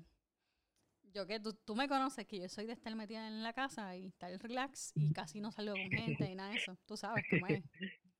yo 1.12 1.27
que 1.27 1.41
tú, 1.41 1.55
tú, 1.65 1.75
me 1.75 1.89
conoces 1.89 2.27
que 2.27 2.39
yo 2.39 2.49
soy 2.49 2.67
de 2.67 2.73
estar 2.73 2.95
metida 2.95 3.27
en 3.27 3.43
la 3.43 3.53
casa 3.53 3.97
y 3.97 4.07
estar 4.07 4.31
relax 4.41 4.93
y 4.95 5.12
casi 5.12 5.41
no 5.41 5.51
salgo 5.53 5.75
con 5.75 5.91
gente 5.91 6.31
y 6.31 6.35
nada 6.35 6.51
de 6.51 6.57
eso. 6.57 6.76
Tú 6.87 6.97
sabes 6.97 7.25
cómo 7.31 7.47
es. 7.47 7.62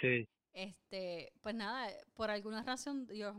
Sí. 0.00 0.28
Este, 0.52 1.32
pues 1.40 1.56
nada, 1.56 1.92
por 2.14 2.30
alguna 2.30 2.62
razón 2.62 3.04
Dios 3.06 3.36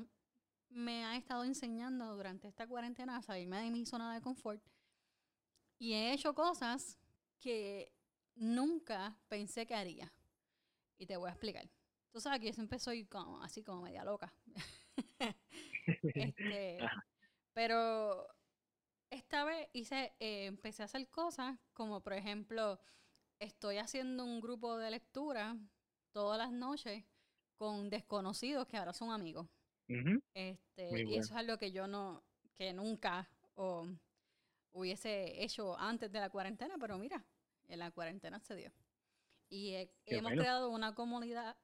me 0.68 1.06
ha 1.06 1.16
estado 1.16 1.46
enseñando 1.46 2.16
durante 2.18 2.50
esta 2.50 2.68
cuarentena 2.68 3.16
a 3.16 3.22
salirme 3.22 3.62
de 3.62 3.72
mi 3.72 3.86
zona 3.86 4.14
de 4.14 4.20
confort 4.20 4.62
y 5.80 5.94
he 5.94 6.14
hecho 6.14 6.36
cosas 6.36 7.00
que 7.40 7.94
nunca 8.36 9.18
pensé 9.30 9.66
que 9.66 9.76
haría. 9.76 10.14
Y 10.98 11.06
te 11.06 11.16
voy 11.16 11.30
a 11.30 11.32
explicar. 11.32 11.70
Tú 12.12 12.20
sabes 12.20 12.42
que 12.42 12.48
yo 12.48 12.54
siempre 12.54 12.80
soy 12.80 13.06
como, 13.06 13.42
así 13.42 13.64
como 13.64 13.84
media 13.84 14.04
loca. 14.04 14.34
este, 16.16 16.80
pero 17.54 18.28
esta 19.10 19.44
vez 19.44 19.68
hice, 19.74 20.14
eh, 20.20 20.46
empecé 20.46 20.84
a 20.84 20.86
hacer 20.86 21.08
cosas 21.10 21.58
como, 21.74 22.02
por 22.02 22.14
ejemplo, 22.14 22.80
estoy 23.40 23.78
haciendo 23.78 24.24
un 24.24 24.42
grupo 24.42 24.78
de 24.78 24.92
lectura 24.92 25.58
todas 26.12 26.38
las 26.38 26.52
noches 26.52 27.04
con 27.56 27.90
desconocidos 27.90 28.68
que 28.68 28.78
ahora 28.78 28.94
son 28.94 29.12
amigos. 29.12 29.48
este, 30.34 31.04
Y 31.04 31.16
eso 31.16 31.34
es 31.34 31.40
algo 31.40 31.58
que 31.58 31.72
yo 31.72 31.88
no, 31.88 32.24
que 32.56 32.74
nunca 32.74 33.30
hubiese 34.72 35.44
hecho 35.44 35.78
antes 35.78 36.12
de 36.12 36.20
la 36.20 36.30
cuarentena, 36.30 36.76
pero 36.80 36.98
mira, 36.98 37.26
en 37.68 37.80
la 37.80 37.92
cuarentena 37.92 38.40
se 38.40 38.56
dio. 38.56 38.72
Y 39.50 39.76
hemos 40.06 40.32
creado 40.34 40.70
una 40.70 40.94
comunidad 40.94 41.58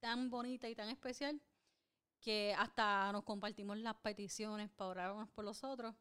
tan 0.00 0.30
bonita 0.30 0.68
y 0.68 0.74
tan 0.74 0.88
especial 0.88 1.40
que 2.20 2.54
hasta 2.58 3.12
nos 3.12 3.24
compartimos 3.24 3.78
las 3.78 3.96
peticiones 3.96 4.70
para 4.70 4.90
orar 4.90 5.12
unos 5.12 5.28
por 5.30 5.44
los 5.44 5.62
otros 5.62 5.94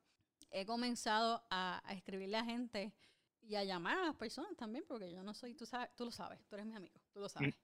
he 0.52 0.66
comenzado 0.66 1.44
a, 1.50 1.82
escribirle 1.92 2.38
a 2.38 2.46
gente 2.46 2.94
y 3.42 3.56
a 3.56 3.64
llamar 3.64 3.98
a 3.98 4.06
las 4.08 4.16
personas 4.16 4.56
también, 4.56 4.84
porque 4.88 5.12
yo 5.12 5.24
no 5.24 5.34
soy, 5.34 5.56
tú 5.56 5.66
sabes, 5.66 5.90
tú 5.96 6.06
lo 6.06 6.12
sabes, 6.12 6.40
tú 6.48 6.56
eres 6.56 6.68
mi 6.68 6.76
amigo, 6.76 7.00
tú 7.12 7.20
lo 7.20 7.30
sabes. 7.30 7.56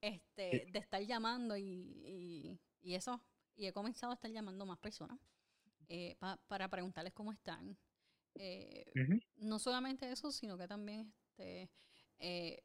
Este, 0.00 0.66
de 0.70 0.78
estar 0.78 1.02
llamando 1.02 1.56
y, 1.56 2.60
eso, 2.82 3.20
y 3.56 3.66
he 3.66 3.72
comenzado 3.72 4.12
a 4.12 4.14
estar 4.14 4.30
llamando 4.30 4.66
más 4.66 4.78
personas 4.78 5.18
eh, 5.88 6.16
para 6.46 6.68
preguntarles 6.68 7.12
cómo 7.12 7.32
están. 7.32 7.76
Eh, 8.36 8.84
no 9.36 9.58
solamente 9.58 10.10
eso, 10.10 10.32
sino 10.32 10.58
que 10.58 10.66
también 10.66 11.12
este, 11.34 11.70
eh, 12.18 12.62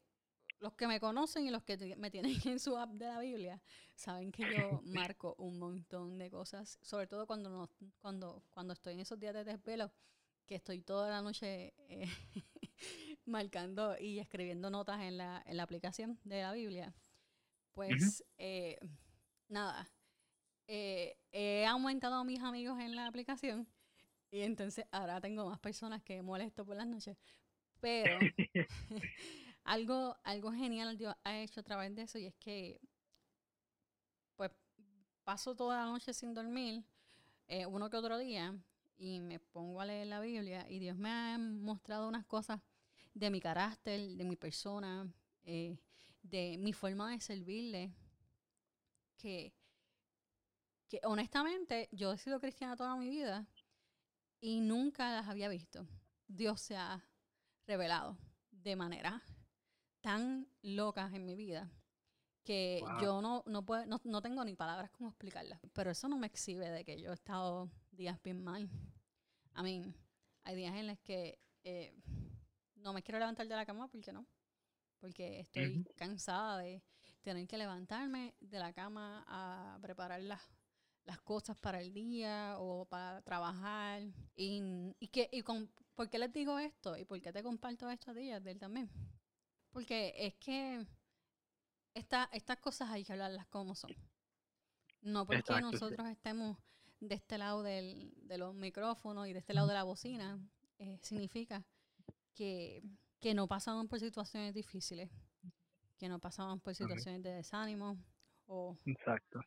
los 0.60 0.74
que 0.74 0.86
me 0.86 1.00
conocen 1.00 1.46
y 1.46 1.50
los 1.50 1.62
que 1.62 1.96
me 1.96 2.10
tienen 2.10 2.32
en 2.54 2.60
su 2.60 2.76
app 2.76 2.90
de 2.92 3.06
la 3.06 3.18
Biblia 3.20 3.60
saben 3.94 4.30
que 4.30 4.42
yo 4.42 4.80
marco 4.84 5.34
un 5.38 5.58
montón 5.58 6.18
de 6.18 6.30
cosas, 6.30 6.78
sobre 6.82 7.06
todo 7.06 7.26
cuando, 7.26 7.50
no, 7.50 7.70
cuando, 8.00 8.44
cuando 8.50 8.74
estoy 8.74 8.94
en 8.94 9.00
esos 9.00 9.18
días 9.18 9.34
de 9.34 9.44
desvelo, 9.44 9.90
que 10.46 10.56
estoy 10.56 10.82
toda 10.82 11.10
la 11.10 11.22
noche 11.22 11.74
eh, 11.88 12.08
marcando 13.24 13.96
y 13.98 14.18
escribiendo 14.18 14.70
notas 14.70 15.00
en 15.00 15.16
la, 15.16 15.42
en 15.46 15.56
la 15.56 15.62
aplicación 15.62 16.18
de 16.24 16.42
la 16.42 16.52
Biblia, 16.52 16.94
pues 17.72 18.24
eh, 18.38 18.78
nada, 19.48 19.88
eh, 20.66 21.16
he 21.32 21.66
aumentado 21.66 22.16
a 22.16 22.24
mis 22.24 22.40
amigos 22.40 22.78
en 22.80 22.96
la 22.96 23.06
aplicación 23.06 23.68
y 24.30 24.42
entonces 24.42 24.86
ahora 24.90 25.20
tengo 25.20 25.48
más 25.48 25.58
personas 25.58 26.02
que 26.02 26.22
molesto 26.22 26.64
por 26.64 26.76
las 26.76 26.86
noches. 26.86 27.16
Pero 27.80 28.18
algo, 29.64 30.16
algo 30.24 30.52
genial 30.52 30.96
Dios 30.96 31.14
ha 31.24 31.38
hecho 31.38 31.60
a 31.60 31.62
través 31.62 31.94
de 31.94 32.02
eso 32.02 32.18
y 32.18 32.26
es 32.26 32.34
que 32.36 32.80
pues 34.36 34.50
paso 35.24 35.54
toda 35.54 35.78
la 35.78 35.86
noche 35.86 36.12
sin 36.12 36.34
dormir, 36.34 36.84
eh, 37.46 37.66
uno 37.66 37.90
que 37.90 37.96
otro 37.96 38.18
día, 38.18 38.58
y 38.96 39.20
me 39.20 39.40
pongo 39.40 39.80
a 39.80 39.86
leer 39.86 40.06
la 40.06 40.20
Biblia 40.20 40.66
y 40.68 40.78
Dios 40.78 40.96
me 40.96 41.10
ha 41.10 41.38
mostrado 41.38 42.06
unas 42.08 42.26
cosas 42.26 42.60
de 43.14 43.30
mi 43.30 43.40
carácter, 43.40 44.16
de 44.16 44.24
mi 44.24 44.36
persona, 44.36 45.10
eh, 45.44 45.78
de 46.22 46.56
mi 46.58 46.72
forma 46.72 47.10
de 47.10 47.20
servirle, 47.20 47.92
que, 49.16 49.54
que 50.88 51.00
honestamente 51.04 51.88
yo 51.92 52.12
he 52.12 52.18
sido 52.18 52.40
cristiana 52.40 52.76
toda 52.76 52.96
mi 52.96 53.08
vida 53.08 53.46
y 54.40 54.60
nunca 54.60 55.12
las 55.12 55.28
había 55.28 55.48
visto. 55.48 55.86
Dios 56.28 56.60
se 56.60 56.76
ha 56.76 57.04
revelado 57.66 58.18
de 58.50 58.76
manera 58.76 59.22
tan 60.00 60.46
locas 60.62 61.12
en 61.14 61.24
mi 61.24 61.34
vida 61.34 61.70
que 62.44 62.82
yo 63.00 63.20
no, 63.20 63.42
no, 63.46 63.64
puedo, 63.64 63.86
no, 63.86 64.00
no, 64.04 64.22
tengo 64.22 64.44
ni 64.44 64.54
palabras 64.54 64.90
como 64.90 65.10
explicarlas. 65.10 65.60
Pero 65.72 65.90
eso 65.90 66.08
no 66.08 66.18
me 66.18 66.26
exhibe 66.26 66.70
de 66.70 66.84
que 66.84 67.00
yo 67.00 67.10
he 67.10 67.14
estado 67.14 67.70
días 67.92 68.20
bien 68.22 68.42
mal. 68.42 68.68
A 69.54 69.62
mí, 69.62 69.84
hay 70.44 70.56
días 70.56 70.74
en 70.74 70.86
los 70.86 70.98
que 71.00 71.38
eh, 71.64 71.94
no 72.76 72.92
me 72.92 73.02
quiero 73.02 73.18
levantar 73.18 73.46
de 73.46 73.54
la 73.54 73.66
cama 73.66 73.88
porque 73.88 74.12
no. 74.12 74.26
Porque 74.98 75.40
estoy 75.40 75.84
cansada 75.96 76.58
de 76.58 76.82
tener 77.22 77.46
que 77.46 77.56
levantarme 77.56 78.34
de 78.40 78.58
la 78.58 78.72
cama 78.72 79.24
a 79.26 79.78
preparar 79.80 80.20
las, 80.20 80.40
las 81.04 81.20
cosas 81.20 81.56
para 81.56 81.80
el 81.80 81.92
día 81.92 82.56
o 82.58 82.86
para 82.86 83.22
trabajar. 83.22 84.02
Y, 84.34 84.62
y 84.98 85.08
que, 85.08 85.28
y 85.32 85.42
con, 85.42 85.70
¿por 85.94 86.08
qué 86.08 86.18
les 86.18 86.32
digo 86.32 86.58
esto? 86.58 86.96
¿Y 86.96 87.04
por 87.04 87.20
qué 87.20 87.32
te 87.32 87.42
comparto 87.42 87.88
esto 87.90 88.10
a 88.10 88.14
ti, 88.14 88.30
él 88.30 88.58
también? 88.58 88.90
Porque 89.72 90.14
es 90.16 90.34
que 90.36 90.84
esta, 91.94 92.28
estas 92.32 92.58
cosas 92.58 92.90
hay 92.90 93.04
que 93.04 93.12
hablarlas 93.12 93.46
como 93.46 93.74
son. 93.74 93.94
No 95.02 95.26
porque 95.26 95.60
nosotros 95.60 96.06
estemos 96.08 96.58
de 97.00 97.14
este 97.14 97.38
lado 97.38 97.62
del, 97.62 98.12
de 98.26 98.38
los 98.38 98.54
micrófonos 98.54 99.26
y 99.26 99.32
de 99.32 99.38
este 99.38 99.54
lado 99.54 99.66
de 99.68 99.74
la 99.74 99.84
bocina, 99.84 100.38
eh, 100.78 100.98
significa 101.02 101.64
que, 102.34 102.82
que 103.18 103.34
no 103.34 103.48
pasamos 103.48 103.86
por 103.86 103.98
situaciones 104.00 104.54
difíciles, 104.54 105.10
que 105.98 106.08
no 106.08 106.18
pasamos 106.18 106.60
por 106.60 106.74
situaciones 106.74 107.22
de 107.22 107.30
desánimo 107.30 107.96
o 108.46 108.76
Exacto. 108.84 109.40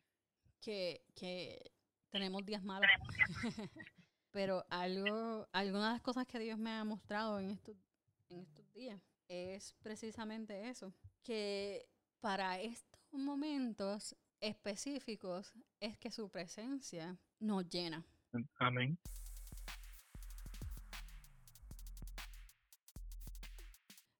Que, 0.60 1.04
que 1.14 1.70
tenemos 2.10 2.44
días 2.44 2.62
malos. 2.62 2.88
Pero 4.32 4.64
algo, 4.68 5.46
algunas 5.52 5.88
de 5.88 5.92
las 5.92 6.02
cosas 6.02 6.26
que 6.26 6.40
Dios 6.40 6.58
me 6.58 6.70
ha 6.70 6.82
mostrado 6.82 7.38
en 7.38 7.50
estos, 7.50 7.76
en 8.30 8.40
estos 8.40 8.72
días 8.72 9.00
es 9.28 9.74
precisamente 9.82 10.68
eso, 10.68 10.92
que 11.22 11.88
para 12.20 12.60
estos 12.60 13.00
momentos 13.12 14.16
específicos 14.40 15.52
es 15.80 15.96
que 15.98 16.10
su 16.10 16.28
presencia 16.30 17.18
nos 17.40 17.68
llena. 17.68 18.04
Amén. 18.58 18.98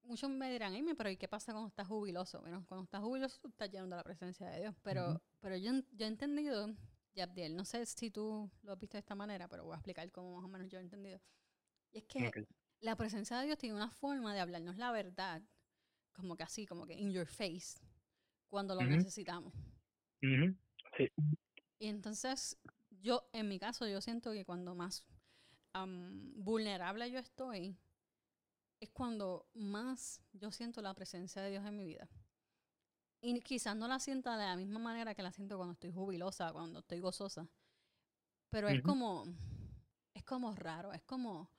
Muchos 0.03 0.29
me 0.29 0.51
dirán, 0.51 0.73
pero 0.95 1.09
¿y 1.09 1.17
qué 1.17 1.27
pasa 1.27 1.51
cuando 1.51 1.67
estás 1.67 1.87
jubiloso? 1.87 2.39
Bueno, 2.41 2.63
cuando 2.67 2.85
estás 2.85 3.01
jubiloso 3.01 3.47
estás 3.47 3.71
lleno 3.71 3.87
de 3.87 3.95
la 3.95 4.03
presencia 4.03 4.47
de 4.47 4.61
Dios. 4.61 4.75
Pero, 4.83 5.21
pero 5.41 5.57
yo, 5.57 5.71
yo 5.93 6.05
he 6.05 6.07
entendido, 6.07 6.75
Yabdiel, 7.15 7.55
no 7.55 7.65
sé 7.65 7.85
si 7.85 8.11
tú 8.11 8.49
lo 8.61 8.73
has 8.73 8.79
visto 8.79 8.97
de 8.97 8.99
esta 8.99 9.15
manera, 9.15 9.47
pero 9.47 9.65
voy 9.65 9.73
a 9.73 9.77
explicar 9.77 10.09
cómo 10.11 10.35
más 10.35 10.45
o 10.45 10.47
menos 10.47 10.69
yo 10.69 10.77
he 10.77 10.81
entendido. 10.81 11.19
Y 11.91 11.97
es 11.97 12.03
que 12.05 12.45
la 12.85 12.95
presencia 12.95 13.37
de 13.39 13.47
Dios 13.47 13.57
tiene 13.57 13.75
una 13.75 13.89
forma 13.89 14.33
de 14.33 14.39
hablarnos 14.39 14.77
la 14.77 14.91
verdad, 14.91 15.41
como 16.13 16.37
que 16.37 16.43
así, 16.43 16.65
como 16.65 16.85
que 16.85 16.93
in 16.93 17.11
your 17.11 17.25
face, 17.25 17.79
cuando 18.47 18.75
lo 18.75 18.81
necesitamos. 18.83 19.53
Sí. 20.21 21.11
Y 21.79 21.87
entonces, 21.87 22.57
yo, 23.01 23.27
en 23.33 23.49
mi 23.49 23.59
caso, 23.59 23.87
yo 23.87 23.99
siento 24.01 24.31
que 24.31 24.45
cuando 24.45 24.75
más 24.75 25.03
vulnerable 25.73 27.11
yo 27.11 27.19
estoy, 27.19 27.75
es 28.79 28.89
cuando 28.91 29.49
más 29.53 30.21
yo 30.31 30.51
siento 30.51 30.81
la 30.81 30.93
presencia 30.93 31.41
de 31.41 31.51
Dios 31.51 31.65
en 31.65 31.75
mi 31.75 31.85
vida. 31.85 32.07
Y 33.19 33.41
quizás 33.41 33.75
no 33.75 33.87
la 33.87 33.99
sienta 33.99 34.37
de 34.37 34.45
la 34.45 34.55
misma 34.55 34.79
manera 34.79 35.15
que 35.15 35.23
la 35.23 35.31
siento 35.31 35.57
cuando 35.57 35.73
estoy 35.73 35.91
jubilosa, 35.91 36.53
cuando 36.53 36.79
estoy 36.79 36.99
gozosa. 36.99 37.49
Pero 38.51 38.69
es 38.69 38.81
como, 38.83 39.25
es 40.13 40.23
como 40.23 40.55
raro, 40.55 40.93
es 40.93 41.01
como 41.01 41.49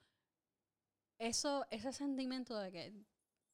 eso, 1.19 1.65
ese 1.69 1.91
sentimiento 1.91 2.57
de 2.59 2.71
que, 2.71 2.93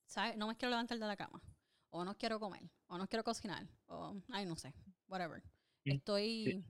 ¿sabes? 0.06 0.38
No 0.38 0.48
me 0.48 0.56
quiero 0.56 0.72
levantar 0.72 1.00
de 1.00 1.08
la 1.08 1.16
cama, 1.16 1.42
o 1.90 2.04
no 2.04 2.18
quiero 2.18 2.40
comer, 2.40 2.70
o 2.88 2.98
no 2.98 3.08
quiero 3.08 3.24
cocinar, 3.24 3.68
o, 3.88 4.16
ay, 4.30 4.46
no 4.46 4.56
sé, 4.56 4.74
whatever. 5.08 5.44
Estoy 5.86 6.64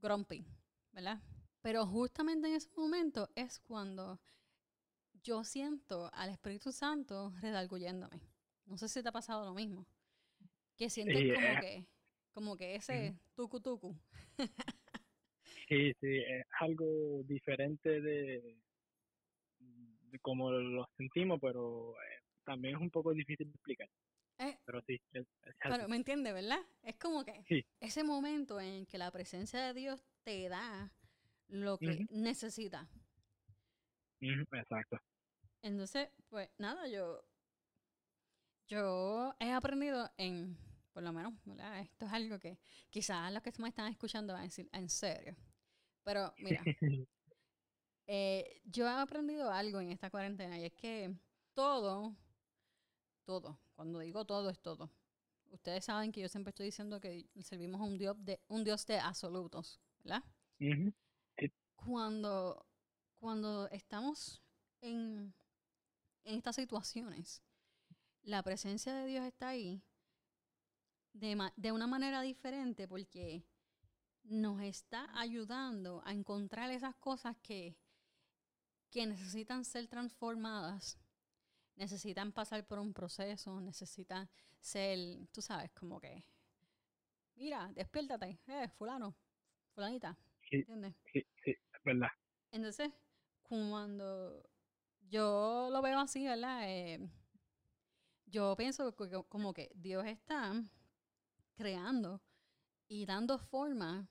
grumpy, 0.00 0.46
¿verdad? 0.92 1.20
Pero 1.60 1.86
justamente 1.86 2.48
en 2.48 2.54
ese 2.54 2.70
momento 2.76 3.30
es 3.34 3.58
cuando 3.58 4.20
yo 5.22 5.44
siento 5.44 6.10
al 6.12 6.30
Espíritu 6.30 6.72
Santo 6.72 7.32
redarguyéndome. 7.40 8.20
No 8.66 8.76
sé 8.76 8.88
si 8.88 9.02
te 9.02 9.08
ha 9.08 9.12
pasado 9.12 9.44
lo 9.44 9.54
mismo. 9.54 9.86
Que 10.76 10.90
sientes 10.90 11.16
como 11.34 11.46
eh. 11.46 11.58
que, 11.60 11.86
como 12.32 12.56
que 12.56 12.74
ese 12.74 13.18
tucu 13.34 13.60
tucu. 13.60 13.96
sí, 15.68 15.92
sí, 16.00 16.16
es 16.18 16.46
algo 16.60 17.22
diferente 17.24 18.00
de, 18.00 18.58
como 20.20 20.50
lo 20.50 20.88
sentimos, 20.96 21.38
pero 21.40 21.92
eh, 21.92 22.22
también 22.44 22.76
es 22.76 22.80
un 22.80 22.90
poco 22.90 23.12
difícil 23.12 23.46
de 23.46 23.54
explicar. 23.54 23.88
Eh, 24.38 24.58
pero 24.64 24.82
sí, 24.86 25.00
pero 25.62 25.88
me 25.88 25.96
entiende, 25.96 26.32
¿verdad? 26.32 26.58
Es 26.82 26.96
como 26.96 27.24
que 27.24 27.44
ese 27.80 28.02
momento 28.02 28.60
en 28.60 28.84
que 28.86 28.98
la 28.98 29.10
presencia 29.12 29.60
de 29.60 29.74
Dios 29.74 30.00
te 30.24 30.48
da 30.48 30.92
lo 31.48 31.78
que 31.78 32.06
necesita. 32.10 32.88
exacto. 34.20 34.98
Entonces, 35.62 36.10
pues 36.28 36.50
nada, 36.58 36.88
yo 36.88 37.24
yo 38.66 39.34
he 39.38 39.52
aprendido 39.52 40.10
en, 40.16 40.56
por 40.92 41.02
lo 41.02 41.12
menos, 41.12 41.34
¿verdad? 41.44 41.80
Esto 41.80 42.06
es 42.06 42.12
algo 42.12 42.38
que 42.38 42.58
quizás 42.90 43.32
los 43.32 43.42
que 43.42 43.52
me 43.58 43.68
están 43.68 43.90
escuchando 43.90 44.32
van 44.32 44.42
a 44.42 44.46
decir, 44.46 44.68
en 44.72 44.88
serio. 44.88 45.36
Pero 46.02 46.34
mira, 46.38 46.62
Eh, 48.06 48.60
yo 48.64 48.86
he 48.86 48.90
aprendido 48.90 49.50
algo 49.50 49.80
en 49.80 49.90
esta 49.90 50.10
cuarentena 50.10 50.58
y 50.58 50.64
es 50.64 50.72
que 50.74 51.14
todo, 51.54 52.14
todo, 53.24 53.58
cuando 53.74 54.00
digo 54.00 54.24
todo 54.24 54.50
es 54.50 54.60
todo. 54.60 54.90
Ustedes 55.50 55.84
saben 55.84 56.12
que 56.12 56.20
yo 56.20 56.28
siempre 56.28 56.50
estoy 56.50 56.66
diciendo 56.66 57.00
que 57.00 57.28
servimos 57.42 57.80
a 57.80 57.84
un 57.84 57.96
Dios 57.96 58.16
de, 58.18 58.40
un 58.48 58.64
Dios 58.64 58.84
de 58.86 58.98
absolutos, 58.98 59.80
¿verdad? 60.02 60.22
Cuando, 61.76 62.66
cuando 63.20 63.68
estamos 63.68 64.42
en, 64.80 65.32
en 66.24 66.36
estas 66.36 66.56
situaciones, 66.56 67.42
la 68.22 68.42
presencia 68.42 68.94
de 68.94 69.06
Dios 69.06 69.24
está 69.24 69.48
ahí 69.48 69.82
de, 71.12 71.38
de 71.56 71.72
una 71.72 71.86
manera 71.86 72.20
diferente 72.22 72.88
porque 72.88 73.46
nos 74.24 74.60
está 74.62 75.08
ayudando 75.18 76.02
a 76.04 76.12
encontrar 76.12 76.70
esas 76.70 76.96
cosas 76.96 77.36
que 77.42 77.76
que 78.94 79.06
necesitan 79.06 79.64
ser 79.64 79.88
transformadas, 79.88 80.96
necesitan 81.74 82.30
pasar 82.30 82.64
por 82.64 82.78
un 82.78 82.92
proceso, 82.94 83.60
necesitan 83.60 84.30
ser, 84.60 85.26
tú 85.32 85.42
sabes, 85.42 85.72
como 85.72 86.00
que, 86.00 86.24
mira, 87.34 87.72
despiértate, 87.74 88.38
eh, 88.46 88.68
fulano, 88.68 89.16
fulanita, 89.74 90.16
¿entiendes? 90.48 90.94
Sí, 91.12 91.26
sí, 91.42 91.50
es 91.50 91.82
verdad. 91.84 92.06
Entonces, 92.52 92.92
cuando 93.42 94.48
yo 95.08 95.70
lo 95.72 95.82
veo 95.82 95.98
así, 95.98 96.24
¿verdad? 96.24 96.60
Eh, 96.62 97.10
yo 98.26 98.54
pienso 98.56 98.94
que, 98.94 99.24
como 99.28 99.52
que 99.52 99.72
Dios 99.74 100.06
está 100.06 100.54
creando 101.56 102.22
y 102.86 103.06
dando 103.06 103.38
forma 103.38 104.08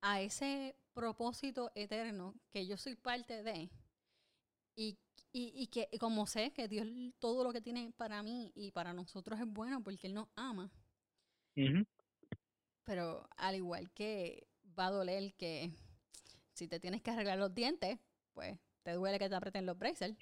a 0.00 0.22
ese 0.22 0.74
propósito 0.94 1.70
eterno 1.74 2.34
que 2.50 2.66
yo 2.66 2.78
soy 2.78 2.94
parte 2.94 3.42
de, 3.42 3.70
y, 4.76 4.98
y, 5.32 5.66
que 5.68 5.88
como 5.98 6.26
sé 6.26 6.52
que 6.52 6.68
Dios 6.68 6.86
todo 7.18 7.44
lo 7.44 7.52
que 7.52 7.60
tiene 7.60 7.92
para 7.96 8.22
mí 8.22 8.52
y 8.54 8.70
para 8.70 8.92
nosotros 8.92 9.40
es 9.40 9.46
bueno 9.46 9.82
porque 9.82 10.06
Él 10.06 10.14
nos 10.14 10.28
ama. 10.36 10.70
Pero 12.84 13.28
al 13.36 13.54
igual 13.56 13.90
que 13.92 14.46
va 14.78 14.86
a 14.86 14.90
doler 14.90 15.34
que 15.34 15.72
si 16.52 16.68
te 16.68 16.78
tienes 16.78 17.02
que 17.02 17.10
arreglar 17.10 17.38
los 17.38 17.54
dientes, 17.54 17.98
pues 18.32 18.58
te 18.82 18.92
duele 18.92 19.18
que 19.18 19.28
te 19.28 19.34
aprieten 19.34 19.66
los 19.66 19.78
braces. 19.78 20.14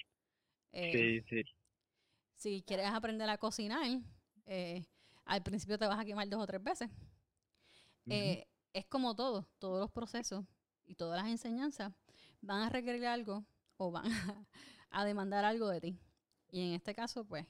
Eh, 0.72 1.22
Sí, 1.28 1.42
sí. 1.42 1.50
si 2.36 2.62
quieres 2.62 2.86
aprender 2.86 3.28
a 3.28 3.38
cocinar, 3.38 3.86
eh, 4.46 4.84
al 5.24 5.42
principio 5.42 5.78
te 5.78 5.86
vas 5.86 5.98
a 5.98 6.04
quemar 6.04 6.28
dos 6.28 6.42
o 6.42 6.46
tres 6.46 6.62
veces. 6.62 6.90
Eh, 8.06 8.46
es 8.72 8.84
como 8.86 9.14
todo, 9.14 9.48
todos 9.58 9.80
los 9.80 9.90
procesos 9.90 10.44
y 10.86 10.94
todas 10.94 11.22
las 11.22 11.30
enseñanzas 11.30 11.92
van 12.40 12.62
a 12.62 12.68
requerir 12.68 13.06
algo 13.06 13.44
o 13.76 13.90
van 13.90 14.10
a, 14.12 14.46
a 14.90 15.04
demandar 15.04 15.44
algo 15.44 15.68
de 15.68 15.80
ti. 15.80 15.98
Y 16.50 16.68
en 16.68 16.74
este 16.74 16.94
caso, 16.94 17.24
pues, 17.26 17.46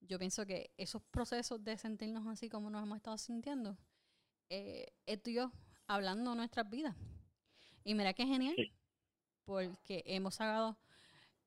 yo 0.00 0.18
pienso 0.18 0.46
que 0.46 0.70
esos 0.76 1.02
procesos 1.02 1.62
de 1.64 1.76
sentirnos 1.78 2.26
así 2.28 2.48
como 2.48 2.70
nos 2.70 2.82
hemos 2.82 2.96
estado 2.96 3.18
sintiendo, 3.18 3.76
eh, 4.48 4.92
es 5.06 5.22
Dios 5.22 5.50
hablando 5.86 6.34
nuestras 6.34 6.68
vidas. 6.70 6.94
Y 7.84 7.94
mira 7.94 8.12
qué 8.14 8.26
genial, 8.26 8.54
Sí. 8.56 8.72
porque 9.44 10.02
hemos 10.06 10.34
sacado, 10.36 10.76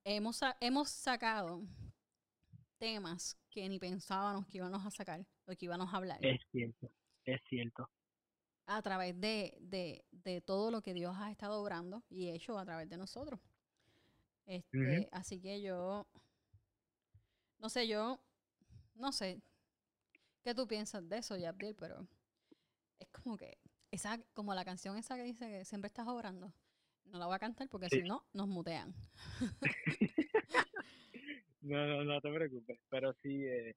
hemos, 0.03 0.39
hemos 0.59 0.89
sacado 0.89 1.61
temas 2.77 3.37
que 3.49 3.67
ni 3.67 3.79
pensábamos 3.79 4.45
que 4.47 4.57
íbamos 4.57 4.85
a 4.85 4.91
sacar 4.91 5.25
o 5.45 5.51
que 5.55 5.65
íbamos 5.65 5.93
a 5.93 5.97
hablar 5.97 6.23
Es 6.25 6.39
cierto, 6.51 6.89
es 7.25 7.41
cierto. 7.49 7.89
a 8.67 8.81
través 8.81 9.19
de, 9.19 9.57
de, 9.59 10.05
de 10.11 10.39
todo 10.41 10.71
lo 10.71 10.81
que 10.81 10.93
Dios 10.93 11.15
ha 11.17 11.29
estado 11.31 11.61
obrando 11.61 12.03
y 12.09 12.29
hecho 12.29 12.57
a 12.57 12.63
través 12.65 12.89
de 12.89 12.95
nosotros. 12.97 13.39
Este. 14.49 15.07
Así 15.11 15.39
que 15.39 15.61
yo, 15.61 16.07
no 17.59 17.69
sé, 17.69 17.87
yo, 17.87 18.19
no 18.95 19.11
sé, 19.11 19.39
¿qué 20.43 20.55
tú 20.55 20.67
piensas 20.67 21.07
de 21.07 21.19
eso, 21.19 21.37
Yabdil? 21.37 21.75
Pero 21.75 22.07
es 22.97 23.07
como 23.09 23.37
que, 23.37 23.59
esa, 23.91 24.19
como 24.33 24.55
la 24.55 24.65
canción 24.65 24.97
esa 24.97 25.15
que 25.15 25.23
dice 25.23 25.47
que 25.49 25.65
siempre 25.65 25.87
estás 25.87 26.07
obrando, 26.07 26.51
no 27.05 27.19
la 27.19 27.27
voy 27.27 27.35
a 27.35 27.39
cantar 27.39 27.69
porque 27.69 27.89
Sí. 27.89 27.97
si 28.01 28.03
no, 28.07 28.25
nos 28.33 28.47
mutean. 28.47 28.93
No, 31.61 31.85
no, 31.85 32.03
no 32.05 32.21
te 32.21 32.31
preocupes, 32.33 32.79
pero 32.89 33.13
sí, 33.21 33.45
eh, 33.45 33.75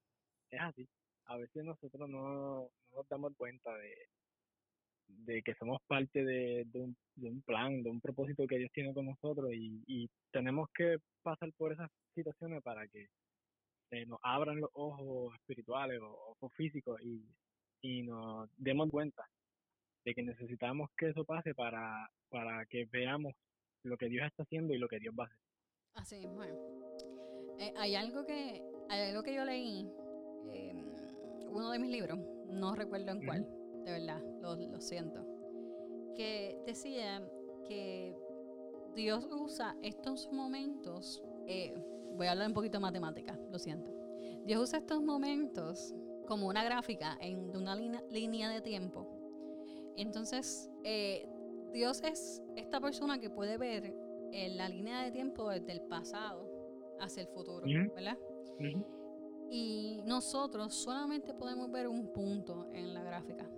es 0.50 0.60
así. 0.60 0.88
A 1.24 1.36
veces 1.36 1.64
nosotros 1.64 2.08
no, 2.08 2.22
no 2.62 2.70
nos 2.94 3.08
damos 3.08 3.34
cuenta 3.36 3.74
de, 3.76 4.08
de 5.24 5.42
que 5.42 5.54
somos 5.54 5.80
parte 5.86 6.24
de, 6.24 6.64
de, 6.66 6.80
un, 6.80 6.96
de 7.16 7.28
un 7.28 7.42
plan, 7.42 7.82
de 7.82 7.90
un 7.90 8.00
propósito 8.00 8.46
que 8.46 8.58
Dios 8.58 8.70
tiene 8.72 8.94
con 8.94 9.06
nosotros 9.06 9.52
y, 9.52 9.82
y 9.86 10.08
tenemos 10.30 10.68
que 10.74 10.98
pasar 11.22 11.52
por 11.56 11.72
esas 11.72 11.90
situaciones 12.14 12.62
para 12.62 12.86
que 12.88 13.08
eh, 13.92 14.06
nos 14.06 14.18
abran 14.22 14.60
los 14.60 14.70
ojos 14.74 15.34
espirituales 15.36 16.00
o 16.00 16.32
ojos 16.32 16.52
físicos 16.54 17.00
y, 17.02 17.24
y 17.82 18.02
nos 18.02 18.48
demos 18.56 18.90
cuenta 18.90 19.24
de 20.04 20.14
que 20.14 20.22
necesitamos 20.22 20.90
que 20.96 21.10
eso 21.10 21.24
pase 21.24 21.54
para, 21.54 22.10
para 22.28 22.64
que 22.66 22.86
veamos 22.86 23.34
lo 23.84 23.96
que 23.96 24.08
Dios 24.08 24.26
está 24.26 24.42
haciendo 24.42 24.74
y 24.74 24.78
lo 24.78 24.88
que 24.88 24.98
Dios 24.98 25.14
va 25.18 25.24
a 25.24 25.26
hacer. 25.26 25.38
Así 25.94 26.16
es. 26.16 26.24
Eh, 27.58 27.74
hay 27.76 27.94
algo 27.94 28.24
que 28.24 28.62
hay 28.88 29.10
algo 29.10 29.22
que 29.22 29.34
yo 29.34 29.44
leí 29.44 29.86
eh, 30.50 30.72
uno 31.50 31.70
de 31.70 31.78
mis 31.78 31.90
libros 31.90 32.18
no 32.48 32.74
recuerdo 32.74 33.12
en 33.12 33.24
cuál 33.24 33.61
de 33.84 33.92
verdad 33.92 34.22
lo, 34.40 34.56
lo 34.56 34.80
siento 34.80 35.24
que 36.14 36.60
decía 36.66 37.22
que 37.66 38.16
Dios 38.94 39.26
usa 39.30 39.76
estos 39.82 40.30
momentos 40.32 41.22
eh, 41.46 41.74
voy 42.16 42.26
a 42.26 42.32
hablar 42.32 42.48
un 42.48 42.54
poquito 42.54 42.78
de 42.78 42.82
matemática 42.82 43.38
lo 43.50 43.58
siento 43.58 43.92
Dios 44.44 44.62
usa 44.62 44.78
estos 44.78 45.02
momentos 45.02 45.94
como 46.26 46.48
una 46.48 46.64
gráfica 46.64 47.16
en 47.20 47.56
una 47.56 47.74
línea, 47.74 48.02
línea 48.10 48.50
de 48.50 48.60
tiempo 48.60 49.08
entonces 49.96 50.70
eh, 50.84 51.28
Dios 51.72 52.02
es 52.02 52.42
esta 52.56 52.80
persona 52.80 53.18
que 53.18 53.30
puede 53.30 53.56
ver 53.56 53.94
en 54.32 54.56
la 54.56 54.68
línea 54.68 55.02
de 55.02 55.10
tiempo 55.10 55.48
desde 55.48 55.72
el 55.72 55.82
pasado 55.82 56.48
hacia 57.00 57.22
el 57.22 57.28
futuro. 57.28 57.66
¿verdad? 57.94 58.18
Y 59.50 60.00
nosotros 60.04 60.74
solamente 60.74 61.34
podemos 61.34 61.70
ver 61.70 61.88
un 61.88 62.12
punto 62.12 62.68
en 62.72 62.94
la 62.94 63.02
gráfica. 63.02 63.48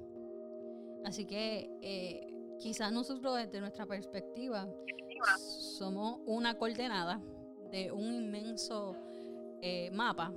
Así 1.05 1.27
que 1.27 1.71
eh, 1.83 2.57
quizás 2.59 2.93
nosotros 2.93 3.37
desde 3.37 3.61
nuestra 3.61 3.87
perspectiva 3.87 4.69
somos 5.39 6.21
una 6.27 6.57
coordenada 6.57 7.23
de 7.71 7.93
un 7.93 8.13
inmenso 8.13 8.97
eh, 9.61 9.91
mapa, 9.93 10.33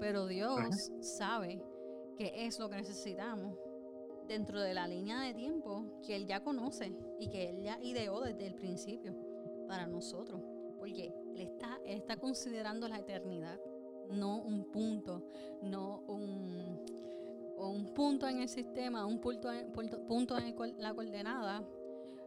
pero 0.00 0.26
Dios 0.26 0.92
sabe 1.00 1.62
qué 2.16 2.32
es 2.46 2.58
lo 2.58 2.68
que 2.68 2.76
necesitamos 2.76 3.56
dentro 4.26 4.60
de 4.60 4.74
la 4.74 4.86
línea 4.86 5.20
de 5.22 5.34
tiempo 5.34 6.00
que 6.04 6.14
Él 6.14 6.26
ya 6.26 6.42
conoce 6.42 6.92
y 7.18 7.28
que 7.28 7.50
Él 7.50 7.62
ya 7.62 7.78
ideó 7.82 8.20
desde 8.20 8.46
el 8.46 8.54
principio 8.54 9.14
para 9.66 9.86
nosotros. 9.86 10.40
Porque 10.78 11.12
Él 11.34 11.40
está, 11.40 11.80
él 11.84 11.98
está 11.98 12.16
considerando 12.16 12.88
la 12.88 12.98
eternidad, 12.98 13.58
no 14.10 14.42
un 14.42 14.70
punto, 14.70 15.24
no 15.62 16.02
un, 16.06 16.80
un 17.58 17.92
punto 17.94 18.28
en 18.28 18.40
el 18.40 18.48
sistema, 18.48 19.06
un 19.06 19.20
punto 19.20 19.52
en, 19.52 19.72
punto, 19.72 20.00
punto 20.06 20.38
en 20.38 20.44
el 20.44 20.54
cual- 20.54 20.74
la 20.78 20.94
coordenada. 20.94 21.62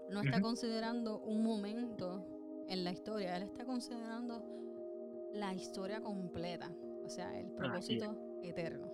No 0.10 0.22
está 0.22 0.42
considerando 0.42 1.20
un 1.22 1.42
momento 1.42 2.26
en 2.68 2.84
la 2.84 2.92
historia, 2.92 3.38
Él 3.38 3.44
está 3.44 3.64
considerando 3.66 4.44
la 5.34 5.54
historia 5.54 6.02
completa, 6.02 6.70
o 7.06 7.10
sea, 7.10 7.40
el 7.40 7.52
propósito 7.54 8.14
eterno. 8.44 8.92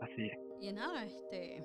Así 0.00 0.26
es. 0.26 0.38
Y 0.60 0.72
nada, 0.72 1.04
este. 1.04 1.62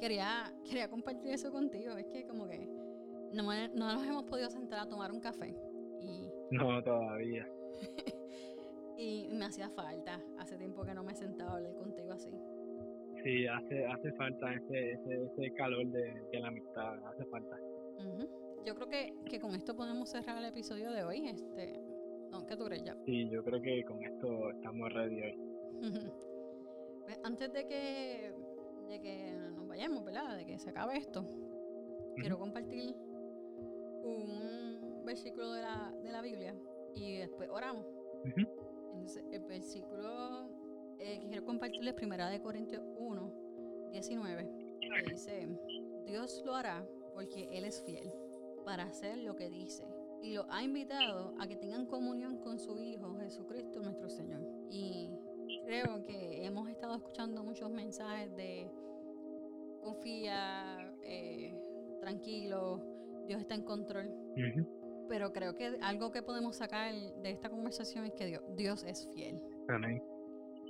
Quería, 0.00 0.54
quería 0.64 0.88
compartir 0.88 1.32
eso 1.32 1.50
contigo. 1.50 1.96
Es 1.96 2.06
que, 2.06 2.24
como 2.26 2.46
que. 2.46 2.66
No, 3.32 3.42
no 3.74 3.94
nos 3.94 4.06
hemos 4.06 4.24
podido 4.24 4.50
sentar 4.50 4.80
a 4.80 4.88
tomar 4.88 5.10
un 5.10 5.20
café. 5.20 5.56
Y, 6.00 6.30
No, 6.52 6.82
todavía. 6.84 7.48
y 8.96 9.28
me 9.30 9.46
hacía 9.46 9.68
falta. 9.70 10.20
Hace 10.38 10.56
tiempo 10.56 10.84
que 10.84 10.94
no 10.94 11.02
me 11.02 11.14
sentaba 11.14 11.52
a 11.52 11.56
hablar 11.56 11.74
contigo 11.74 12.12
así. 12.12 12.30
Sí, 13.22 13.46
hace, 13.46 13.86
hace 13.86 14.12
falta 14.12 14.54
ese, 14.54 14.92
ese, 14.92 15.24
ese 15.24 15.52
calor 15.54 15.86
de, 15.86 16.22
de 16.32 16.40
la 16.40 16.48
amistad, 16.48 16.94
hace 17.06 17.24
falta. 17.26 17.58
Yo 18.64 18.74
creo 18.74 18.88
que, 18.88 19.14
que 19.30 19.40
con 19.40 19.54
esto 19.54 19.74
podemos 19.76 20.10
cerrar 20.10 20.38
el 20.38 20.44
episodio 20.46 20.90
de 20.90 21.04
hoy. 21.04 21.28
Este. 21.28 21.80
No, 22.30 22.44
¿Qué 22.46 22.56
tú 22.56 22.64
crees 22.64 22.84
ya? 22.84 22.96
Sí, 23.04 23.28
yo 23.30 23.42
creo 23.44 23.60
que 23.62 23.84
con 23.84 24.02
esto 24.04 24.50
estamos 24.50 24.92
ready 24.92 25.22
hoy. 25.22 25.38
Pues, 27.06 27.20
Antes 27.22 27.52
de 27.52 27.68
que, 27.68 28.34
de 28.88 29.00
que 29.00 29.32
nos 29.54 29.68
vayamos, 29.68 30.04
¿verdad? 30.04 30.36
De 30.36 30.44
que 30.44 30.58
se 30.58 30.70
acabe 30.70 30.96
esto, 30.96 31.24
quiero 32.16 32.36
compartir 32.36 32.96
un 34.02 35.04
versículo 35.04 35.52
de 35.52 35.62
la, 35.62 35.94
de 36.02 36.10
la 36.10 36.20
Biblia 36.20 36.56
y 36.96 37.18
después 37.18 37.48
oramos. 37.48 37.86
Ujú. 38.24 38.65
El 39.30 39.44
versículo 39.44 40.48
eh, 40.98 41.20
que 41.20 41.28
quiero 41.28 41.44
compartirles 41.44 41.94
es 41.94 41.96
primera 41.96 42.28
de 42.28 42.40
Corintios 42.40 42.82
1, 42.98 43.90
19, 43.92 44.78
que 44.80 45.10
dice, 45.10 45.48
Dios 46.04 46.42
lo 46.44 46.54
hará 46.54 46.86
porque 47.14 47.48
Él 47.52 47.64
es 47.64 47.82
fiel 47.82 48.12
para 48.64 48.84
hacer 48.84 49.18
lo 49.18 49.36
que 49.36 49.48
dice 49.48 49.84
y 50.22 50.34
lo 50.34 50.46
ha 50.50 50.62
invitado 50.62 51.34
a 51.38 51.46
que 51.46 51.56
tengan 51.56 51.86
comunión 51.86 52.38
con 52.38 52.58
su 52.58 52.78
Hijo 52.78 53.14
Jesucristo 53.20 53.80
nuestro 53.80 54.08
Señor. 54.08 54.40
Y 54.70 55.10
creo 55.64 56.04
que 56.04 56.44
hemos 56.44 56.68
estado 56.68 56.96
escuchando 56.96 57.44
muchos 57.44 57.70
mensajes 57.70 58.34
de 58.36 58.68
confía, 59.82 60.92
eh, 61.02 61.54
tranquilo, 62.00 62.82
Dios 63.26 63.40
está 63.40 63.54
en 63.54 63.62
control. 63.62 64.10
Pero 65.08 65.32
creo 65.32 65.54
que 65.54 65.78
algo 65.82 66.10
que 66.10 66.22
podemos 66.22 66.56
sacar 66.56 66.92
de 66.94 67.30
esta 67.30 67.48
conversación 67.48 68.06
es 68.06 68.12
que 68.14 68.26
Dios, 68.26 68.42
Dios 68.56 68.84
es 68.84 69.08
fiel 69.14 69.40
Amén. 69.68 70.02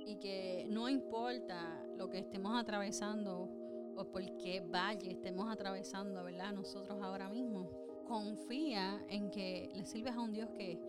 y 0.05 0.17
que 0.17 0.67
no 0.69 0.87
importa 0.89 1.83
lo 1.95 2.09
que 2.09 2.19
estemos 2.19 2.59
atravesando 2.59 3.49
o 3.95 4.05
por 4.11 4.21
qué 4.37 4.61
valle 4.61 5.11
estemos 5.11 5.51
atravesando, 5.51 6.23
¿verdad? 6.23 6.53
Nosotros 6.53 7.01
ahora 7.01 7.29
mismo, 7.29 7.67
confía 8.07 9.03
en 9.09 9.29
que 9.31 9.69
le 9.73 9.85
sirves 9.85 10.13
a 10.13 10.21
un 10.21 10.31
Dios 10.31 10.49
que, 10.51 10.79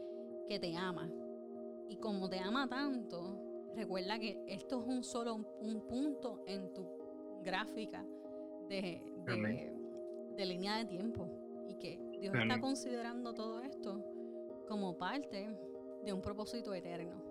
que 0.46 0.58
te 0.60 0.76
ama. 0.76 1.10
Y 1.88 1.96
como 1.96 2.28
te 2.28 2.38
ama 2.38 2.68
tanto, 2.68 3.70
recuerda 3.74 4.18
que 4.18 4.44
esto 4.46 4.80
es 4.80 4.86
un 4.86 5.02
solo 5.02 5.36
un 5.60 5.80
punto 5.88 6.44
en 6.46 6.72
tu 6.74 6.86
gráfica 7.42 8.04
de, 8.68 9.02
de, 9.24 9.72
de 10.36 10.46
línea 10.46 10.76
de 10.76 10.84
tiempo. 10.84 11.28
Y 11.66 11.74
que 11.76 11.98
Dios 12.20 12.34
está 12.34 12.60
considerando 12.60 13.34
todo 13.34 13.60
esto 13.60 14.04
como 14.66 14.96
parte 14.98 15.48
de 16.04 16.12
un 16.12 16.20
propósito 16.20 16.74
eterno. 16.74 17.22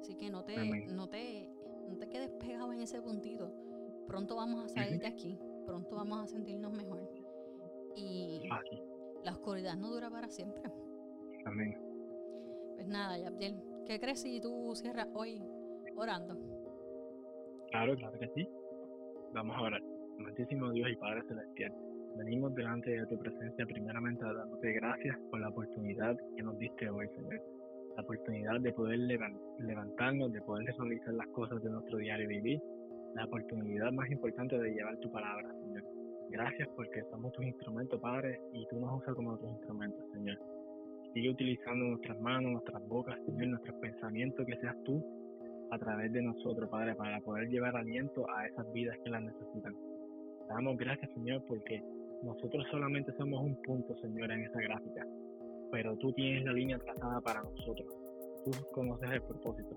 Así 0.00 0.14
que 0.16 0.30
no 0.30 0.44
te, 0.44 0.56
no 0.86 1.08
te, 1.08 1.48
no 1.88 1.96
te 1.96 2.08
quedes 2.08 2.30
pegado 2.30 2.72
en 2.72 2.80
ese 2.80 3.00
puntito. 3.00 3.52
Pronto 4.06 4.36
vamos 4.36 4.64
a 4.64 4.68
salir 4.68 5.00
de 5.00 5.06
aquí. 5.06 5.38
Pronto 5.66 5.96
vamos 5.96 6.22
a 6.22 6.26
sentirnos 6.26 6.72
mejor. 6.72 7.10
Y 7.96 8.48
Así. 8.50 8.82
la 9.22 9.32
oscuridad 9.32 9.76
no 9.76 9.90
dura 9.90 10.10
para 10.10 10.28
siempre. 10.28 10.62
Amén. 11.46 11.78
Pues 12.74 12.86
nada, 12.86 13.18
Yabdiel, 13.18 13.62
¿qué 13.86 13.98
crees 13.98 14.20
si 14.20 14.40
tú 14.40 14.74
cierras 14.74 15.08
hoy 15.14 15.42
orando? 15.96 16.36
Claro, 17.70 17.96
claro 17.96 18.18
que 18.18 18.28
sí. 18.34 18.48
Vamos 19.32 19.56
a 19.56 19.62
orar. 19.62 19.82
Amantísimo 20.18 20.70
Dios 20.70 20.90
y 20.90 20.96
Padre 20.96 21.22
Celestial. 21.26 21.74
Venimos 22.16 22.54
delante 22.54 22.90
de 22.90 23.06
tu 23.06 23.18
presencia 23.18 23.66
primeramente 23.66 24.24
dándote 24.24 24.72
gracias 24.72 25.18
por 25.30 25.40
la 25.40 25.48
oportunidad 25.48 26.16
que 26.36 26.42
nos 26.42 26.58
diste 26.58 26.88
hoy, 26.88 27.08
Señor. 27.08 27.40
La 27.96 28.02
oportunidad 28.02 28.60
de 28.60 28.72
poder 28.72 28.98
levantarnos, 29.58 30.32
de 30.32 30.40
poder 30.42 30.66
realizar 30.76 31.14
las 31.14 31.28
cosas 31.28 31.62
de 31.62 31.70
nuestro 31.70 31.98
diario 31.98 32.28
vivir. 32.28 32.60
La 33.14 33.24
oportunidad 33.24 33.92
más 33.92 34.10
importante 34.10 34.58
de 34.58 34.74
llevar 34.74 34.96
tu 34.98 35.10
palabra, 35.10 35.48
Señor. 35.60 35.84
Gracias 36.30 36.68
porque 36.74 37.02
somos 37.10 37.32
tus 37.32 37.44
instrumentos, 37.44 38.00
Padre, 38.00 38.40
y 38.52 38.66
tú 38.66 38.80
nos 38.80 39.00
usas 39.00 39.14
como 39.14 39.38
tus 39.38 39.50
instrumentos, 39.50 40.04
Señor. 40.12 40.38
Sigue 41.12 41.30
utilizando 41.30 41.84
nuestras 41.84 42.20
manos, 42.20 42.52
nuestras 42.52 42.88
bocas, 42.88 43.16
Señor, 43.26 43.46
nuestros 43.48 43.76
pensamientos, 43.76 44.44
que 44.44 44.56
seas 44.56 44.76
tú 44.84 45.04
a 45.70 45.78
través 45.78 46.12
de 46.12 46.22
nosotros, 46.22 46.68
Padre, 46.68 46.94
para 46.96 47.20
poder 47.20 47.48
llevar 47.48 47.76
aliento 47.76 48.26
a 48.30 48.46
esas 48.46 48.72
vidas 48.72 48.96
que 49.04 49.10
las 49.10 49.22
necesitan. 49.22 49.74
damos 50.48 50.76
gracias, 50.76 51.10
Señor, 51.12 51.44
porque 51.46 51.82
nosotros 52.24 52.64
solamente 52.70 53.12
somos 53.18 53.40
un 53.42 53.54
punto, 53.62 53.94
Señor, 53.96 54.30
en 54.32 54.44
esa 54.44 54.60
gráfica, 54.60 55.06
pero 55.70 55.96
tú 55.98 56.12
tienes 56.12 56.44
la 56.44 56.52
línea 56.52 56.78
trazada 56.78 57.20
para 57.20 57.42
nosotros. 57.42 57.86
Tú 58.44 58.50
conoces 58.72 59.10
el 59.10 59.22
propósito. 59.22 59.74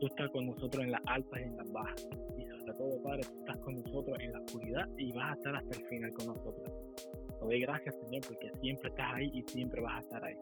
Tú 0.00 0.06
estás 0.06 0.30
con 0.30 0.46
nosotros 0.46 0.84
en 0.84 0.90
las 0.90 1.00
altas 1.06 1.40
y 1.40 1.44
en 1.44 1.56
las 1.56 1.72
bajas. 1.72 2.08
Y 2.38 2.46
sobre 2.46 2.74
todo, 2.74 3.02
Padre, 3.02 3.22
tú 3.24 3.38
estás 3.40 3.58
con 3.58 3.74
nosotros 3.74 4.18
en 4.20 4.32
la 4.32 4.40
oscuridad 4.40 4.88
y 4.96 5.12
vas 5.12 5.30
a 5.30 5.34
estar 5.34 5.56
hasta 5.56 5.78
el 5.78 5.86
final 5.86 6.12
con 6.14 6.26
nosotros. 6.26 6.72
Te 7.40 7.44
doy 7.44 7.60
gracias, 7.60 7.94
Señor, 8.00 8.22
porque 8.26 8.50
siempre 8.60 8.88
estás 8.90 9.14
ahí 9.14 9.30
y 9.32 9.42
siempre 9.42 9.80
vas 9.80 9.96
a 9.96 10.00
estar 10.00 10.24
ahí. 10.24 10.36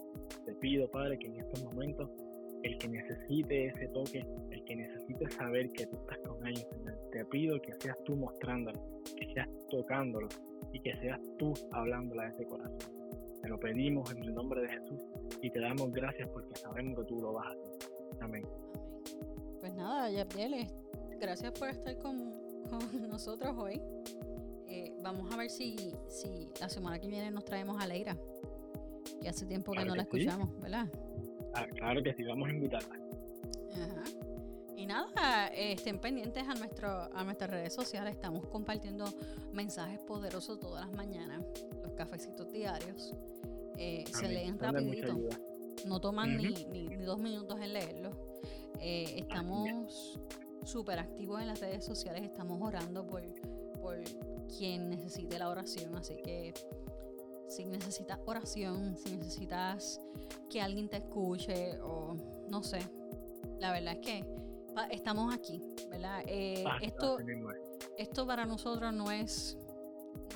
Te 0.47 0.55
pido, 0.57 0.91
Padre, 0.91 1.19
que 1.19 1.27
en 1.27 1.37
estos 1.37 1.65
momentos 1.65 2.11
el 2.63 2.79
que 2.79 2.89
necesite 2.89 3.67
ese 3.67 3.89
toque, 3.89 4.25
el 4.51 4.65
que 4.65 4.77
necesite 4.77 5.31
saber 5.31 5.71
que 5.73 5.87
tú 5.87 5.97
estás 5.97 6.19
con 6.19 6.47
ellos, 6.47 6.67
Señor, 6.71 6.95
te 7.11 7.25
pido 7.27 7.61
que 7.61 7.73
seas 7.81 7.97
tú 8.05 8.17
mostrándolo, 8.17 8.81
que 9.17 9.27
seas 9.35 9.49
tocándolo 9.69 10.29
y 10.73 10.81
que 10.81 10.97
seas 10.97 11.21
tú 11.39 11.53
hablándole 11.73 12.23
a 12.23 12.29
ese 12.29 12.45
corazón. 12.45 12.79
Te 13.43 13.49
lo 13.49 13.59
pedimos 13.59 14.11
en 14.13 14.19
el 14.19 14.35
nombre 14.35 14.63
de 14.63 14.69
Jesús 14.69 15.01
y 15.41 15.51
te 15.51 15.61
damos 15.61 15.93
gracias 15.93 16.29
porque 16.29 16.55
sabemos 16.57 16.99
que 17.01 17.05
tú 17.07 17.21
lo 17.21 17.33
vas 17.33 17.47
a 17.47 17.51
hacer. 17.51 17.91
Amén. 18.21 18.47
Pues 19.61 19.75
nada, 19.75 20.11
Yabriel, 20.11 20.67
gracias 21.21 21.53
por 21.59 21.69
estar 21.69 21.99
con, 21.99 22.35
nosotros 23.09 23.57
hoy. 23.59 23.81
Eh, 24.69 24.95
vamos 25.03 25.33
a 25.33 25.37
ver 25.37 25.51
si, 25.51 25.77
si 26.09 26.49
la 26.61 26.69
semana 26.69 26.99
que 26.99 27.09
viene 27.09 27.31
nos 27.31 27.45
traemos 27.45 27.83
a 27.83 27.87
Leira. 27.87 28.17
Y 29.21 29.27
hace 29.27 29.47
tiempo 29.47 29.73
que 29.73 29.85
no 29.85 29.95
la 29.95 30.03
escuchamos, 30.03 30.61
¿verdad? 30.61 30.89
Ah, 31.55 31.67
claro 31.67 32.03
que 32.03 32.15
sí, 32.15 32.25
vamos 32.25 32.49
a 32.49 32.53
invitarla. 32.53 32.99
Y 34.83 34.87
nada, 34.87 35.47
estén 35.55 36.01
pendientes 36.01 36.43
a, 36.43 36.55
nuestro, 36.55 36.89
a 36.89 37.23
nuestras 37.23 37.49
redes 37.51 37.73
sociales. 37.73 38.15
Estamos 38.15 38.45
compartiendo 38.49 39.05
mensajes 39.53 40.01
poderosos 40.01 40.59
todas 40.59 40.85
las 40.85 40.97
mañanas, 40.97 41.45
los 41.85 41.93
cafecitos 41.93 42.51
diarios. 42.51 43.15
Eh, 43.79 44.03
se 44.13 44.27
leen 44.27 44.59
rapidito. 44.59 45.17
No 45.87 46.01
toman 46.01 46.37
ni, 46.37 46.65
ni, 46.65 46.97
dos 46.97 47.21
minutos 47.21 47.61
en 47.61 47.75
leerlo. 47.75 48.11
Eh, 48.81 49.19
estamos 49.19 50.19
súper 50.65 50.99
activos 50.99 51.41
en 51.41 51.47
las 51.47 51.61
redes 51.61 51.85
sociales. 51.85 52.25
Estamos 52.25 52.61
orando 52.61 53.07
por, 53.07 53.23
por 53.81 54.03
quien 54.59 54.91
necesite 54.91 55.39
la 55.39 55.49
oración. 55.49 55.95
Así 55.95 56.17
que 56.25 56.55
si 57.47 57.67
necesitas 57.67 58.19
oración, 58.27 58.97
si 58.99 59.17
necesitas 59.17 60.01
que 60.51 60.61
alguien 60.61 60.89
te 60.89 60.97
escuche 60.97 61.79
o 61.83 62.17
no 62.49 62.65
sé, 62.65 62.81
la 63.61 63.71
verdad 63.71 63.95
es 63.95 64.01
que 64.01 64.42
estamos 64.91 65.35
aquí, 65.35 65.63
¿verdad? 65.91 66.23
Eh, 66.27 66.65
esto, 66.81 67.19
esto 67.97 68.27
para 68.27 68.47
nosotros 68.47 68.93
no 68.93 69.11
es, 69.11 69.59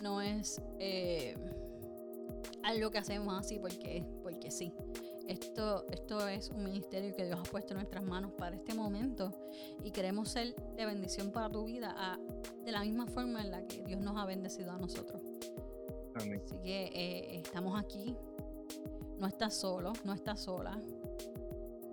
no 0.02 0.20
es 0.20 0.60
eh, 0.78 1.36
algo 2.62 2.90
que 2.90 2.98
hacemos 2.98 3.38
así 3.38 3.58
porque, 3.58 4.04
porque 4.22 4.50
sí. 4.50 4.72
Esto, 5.26 5.84
esto 5.90 6.28
es 6.28 6.50
un 6.50 6.62
ministerio 6.62 7.12
que 7.16 7.24
Dios 7.24 7.40
ha 7.40 7.50
puesto 7.50 7.72
en 7.72 7.78
nuestras 7.78 8.04
manos 8.04 8.30
para 8.32 8.54
este 8.54 8.74
momento 8.74 9.32
y 9.82 9.90
queremos 9.90 10.28
ser 10.28 10.54
de 10.54 10.86
bendición 10.86 11.32
para 11.32 11.50
tu 11.50 11.64
vida 11.64 12.16
de 12.64 12.70
la 12.70 12.82
misma 12.82 13.08
forma 13.08 13.42
en 13.42 13.50
la 13.50 13.66
que 13.66 13.82
Dios 13.82 14.00
nos 14.00 14.16
ha 14.16 14.24
bendecido 14.24 14.70
a 14.70 14.78
nosotros. 14.78 15.20
Así 16.14 16.30
que 16.62 16.84
eh, 16.94 17.38
estamos 17.38 17.78
aquí. 17.78 18.16
No 19.18 19.26
estás 19.26 19.54
solo, 19.54 19.92
no 20.04 20.12
estás 20.12 20.40
sola. 20.40 20.78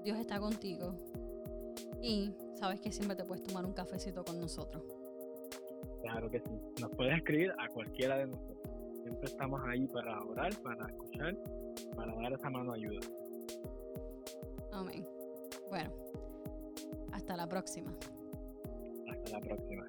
Dios 0.04 0.18
está 0.20 0.40
contigo. 0.40 0.94
Y 2.04 2.36
sabes 2.56 2.82
que 2.82 2.92
siempre 2.92 3.16
te 3.16 3.24
puedes 3.24 3.44
tomar 3.44 3.66
un 3.66 3.72
cafecito 3.72 4.26
con 4.26 4.38
nosotros. 4.38 4.84
Claro 6.02 6.30
que 6.30 6.40
sí. 6.42 6.52
Nos 6.82 6.92
puedes 6.92 7.16
escribir 7.16 7.54
a 7.58 7.70
cualquiera 7.70 8.18
de 8.18 8.28
nosotros. 8.28 8.60
Siempre 9.02 9.30
estamos 9.30 9.62
ahí 9.66 9.88
para 9.88 10.22
orar, 10.22 10.54
para 10.62 10.86
escuchar, 10.86 11.38
para 11.96 12.14
dar 12.16 12.34
esa 12.34 12.50
mano 12.50 12.74
de 12.74 12.80
ayuda. 12.80 13.00
Amén. 14.74 15.08
Bueno, 15.70 15.94
hasta 17.14 17.38
la 17.38 17.48
próxima. 17.48 17.96
Hasta 19.10 19.32
la 19.32 19.40
próxima. 19.40 19.86